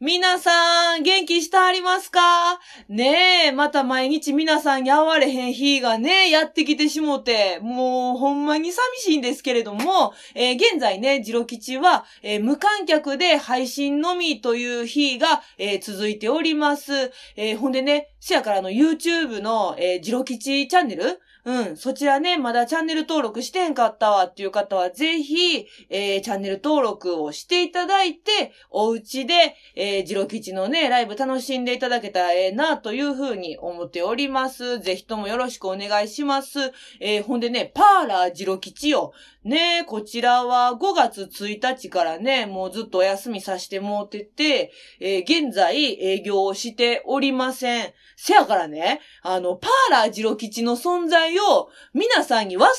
[0.02, 2.60] 皆さん、元気してはりますか？
[2.90, 17.14] ねえ、また毎日皆さんに会われへん日がね、やってきてしもて、もうほんまに寂しいんですけれども、えー現在ね、ジロ吉は、えー無観客で配信のみという日が、えー続いております。
[17.38, 21.78] えほんでね、せやからの YouTube の、えー、ジロ吉チャンネルうん。
[21.78, 34.80] そちらね、まだチャンネル登録してへんかったわっていう方は、ぜひ、えー、チャンネル登録をしていただいて、お家で、えー、ジロ吉のね、ライブ楽しんでいただけたらええな、というふうに思っております。
[34.80, 36.74] ぜひともよろしくお願いします。
[37.00, 39.14] えー、ほんでね、パーラージロ吉よ。
[39.46, 47.94] ねこちらは5月1日からね、もうずっとお休みさせてもうてて、えー、現在営業をしておりません。
[48.18, 52.72] せやからね、あの、パーラージロ吉の存在を皆さんに忘れて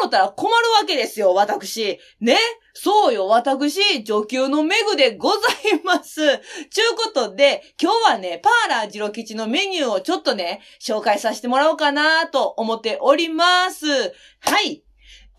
[0.00, 1.98] もろたら困るわけですよ、私。
[2.20, 2.36] ね
[2.72, 6.16] そうよ、私、女給のメグでございます。
[6.18, 13.86] ちゅうことで、今日はね、パーラージロ吉のメニューをちょっとね、紹介させてもらおうかなと思っております。
[13.86, 14.82] はい。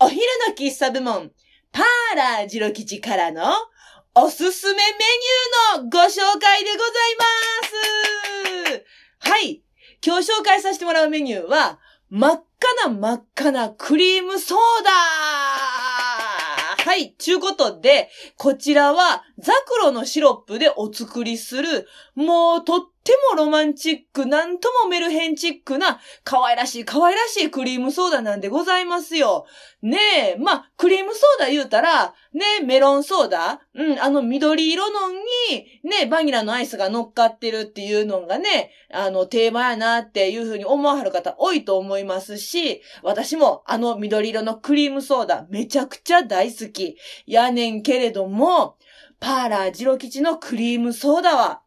[0.00, 1.30] お昼の喫茶部門、
[1.72, 3.42] パーラージロ吉からの
[4.14, 4.82] おすすめメ
[5.74, 7.24] ニューのご紹介でございま
[8.78, 9.30] す。
[9.30, 9.62] はい。
[10.04, 12.44] 今日紹介させてもらうメニューは、真っ赤
[12.88, 17.16] な真っ赤なクリームソーダはい。
[17.18, 29.46] ちゅうことで、こちらはザクロのシロップでお作りする、もうとってもロマンチック、なんともメルヘンチックな、可愛らしい可愛らしいクリームソーダなんでございますよ。
[29.80, 29.98] ね
[30.34, 33.60] え、まあ、クリームソーダ言うたら、ねメロンソーダ？
[33.74, 46.96] うん、あの緑色のに、ねバニラのアイスが乗っかってるっていうのがね、あの、定番やなっていうふうに思わはる方多いと思いますし、私もあの緑色のクリームソーダめちゃくちゃ大好き。
[47.26, 48.76] やねんけれども、
[49.20, 51.62] パーラージロ吉のクリームソーダは、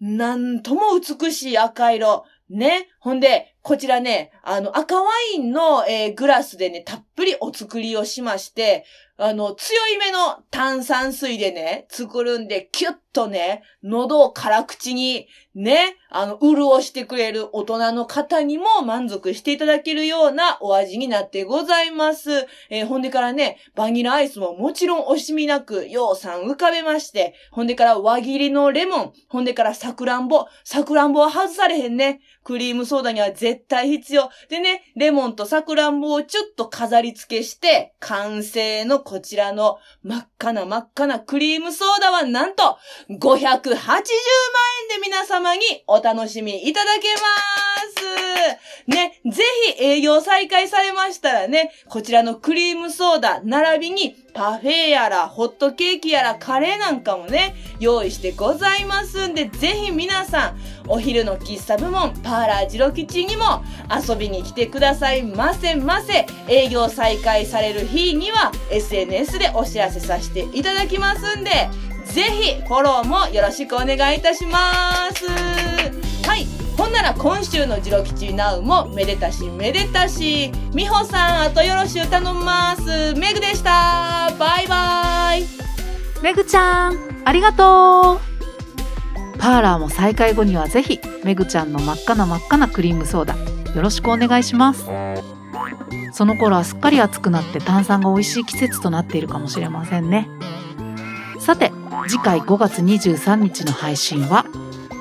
[0.00, 2.24] なんとも美しい赤色。
[2.50, 2.88] ね。
[2.98, 8.84] ほんで、こちらね、あの、赤ワインの、えーグラスでね、たっぷりお作りをしまして、
[9.16, 22.48] あの、強いめの炭酸水でね、作るんで、キュッとね、喉を辛口に、ね、あの、潤してくれる大人の方にも満足していただけるようなお味になってございます。
[22.70, 32.20] えーほんでからね、バニラアイスももちろん惜しみなく、ようさん浮かべまして、ほんでから輪切りのレモン、ほんでからサクランボ、サクランボは外されへんね。
[32.42, 34.28] クリームソーダには絶対必要。
[34.50, 42.78] でね、レモンとサクランボをちょっと飾り付けして、完成のこちらの真っ赤な真っ赤なクリームソーダはなんと
[43.10, 43.86] 580万円で
[45.02, 48.90] 皆様にお楽しみいただけます。
[48.90, 49.42] ね、ぜ
[49.76, 60.58] ひ営業再開されましたらね、こちらのクリームソーダ並びにパフェやらホットケーキやらカレーなんかもね、用意してございますんで、ぜひ皆さん、
[60.88, 66.26] お昼の喫茶部門パーラージロキチにも遊びに来てくださいませませ。
[66.48, 71.68] 営業再開される日には SNS でお知らせさせていただきますんで、
[72.04, 74.60] ぜひフォローもよろしくお願いいたしま
[75.14, 75.26] す。
[76.28, 76.46] はい。
[76.76, 80.50] ほんなら今週のジロ吉ナウもめでたしめでたし。
[80.72, 83.14] みほさん、あとよろしゅう頼みます。
[83.14, 84.32] メグでした。
[84.38, 85.44] バイバイ。
[86.22, 93.34] めぐちゃん、ありがとうパーラーも再開後にはぜひ、めぐちゃんの真っ赤な真っ赤なクリームソーダ、
[93.74, 94.86] よろしくお願いします。
[96.12, 100.28] その頃はすっかり暑くなって炭酸が美味しい季節となっているかもしれませんね。
[101.44, 101.72] さて、
[102.08, 104.46] 次回5月23日の配信は、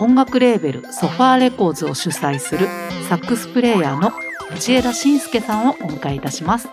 [0.02, 2.68] 音楽レーベルソファーレコーズを主催する
[3.08, 4.12] サックスプレイヤーの
[4.54, 6.68] 内枝慎介さんをお迎えいたします。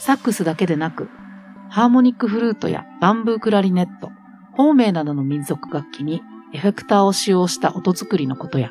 [0.00, 1.10] サックスだけでなく、
[1.68, 4.10] ハーモニックフルートやバンブークラリネット、
[4.56, 6.22] ホーメイなどの民族楽器に
[6.54, 8.70] エフェクターを使用した音作りのことや、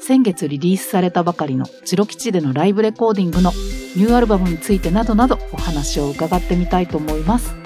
[0.00, 3.52] 先月リリースされたばかりのジロ吉でのライブレコーディングの
[3.96, 7.63] ニューアルバムについてなどなどお話を伺ってみたいと思います。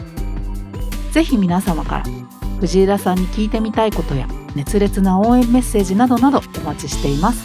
[1.19, 2.05] ぜひ皆様から
[2.61, 7.45] 藤枝さんに聞いてみたいことや熱烈な応援メッセージなどなどお待ちしています。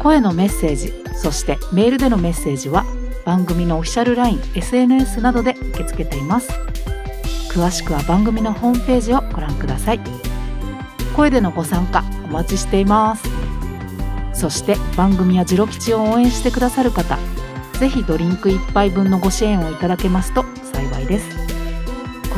[0.00, 2.84] 声のメッセージ、そしてメールでのメッセージは
[3.24, 6.50] 番組のオフィシャル LINE、SNS などで受け付けています。
[7.52, 10.00] 詳しくは番組のホームページをご覧ください。
[11.14, 13.30] 声でのご参加お待ちしています。
[14.32, 17.16] そして番組やジロ吉を応援してくださる方、
[17.78, 21.39] ぜひドリンク1杯分のご支援をいただけますと幸いです。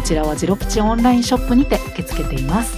[0.02, 2.76] こちらはジロ吉オンラインショップにて受け付けています。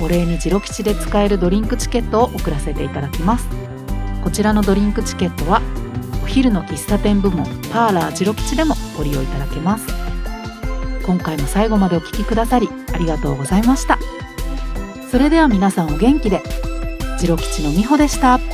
[0.00, 3.48] お礼にジロ吉で使えるドリンクチケットを送らせていただきます。
[4.22, 5.60] こちらのドリンクチケットは
[6.22, 9.86] お昼の喫茶店部門パーラージロ吉でもご利用いただけます。
[11.04, 13.98] 今回も最後までお聞きくださりありがとうございました
[15.10, 16.40] それでは皆さんお元気で
[17.18, 18.53] ジロ吉のみほでした。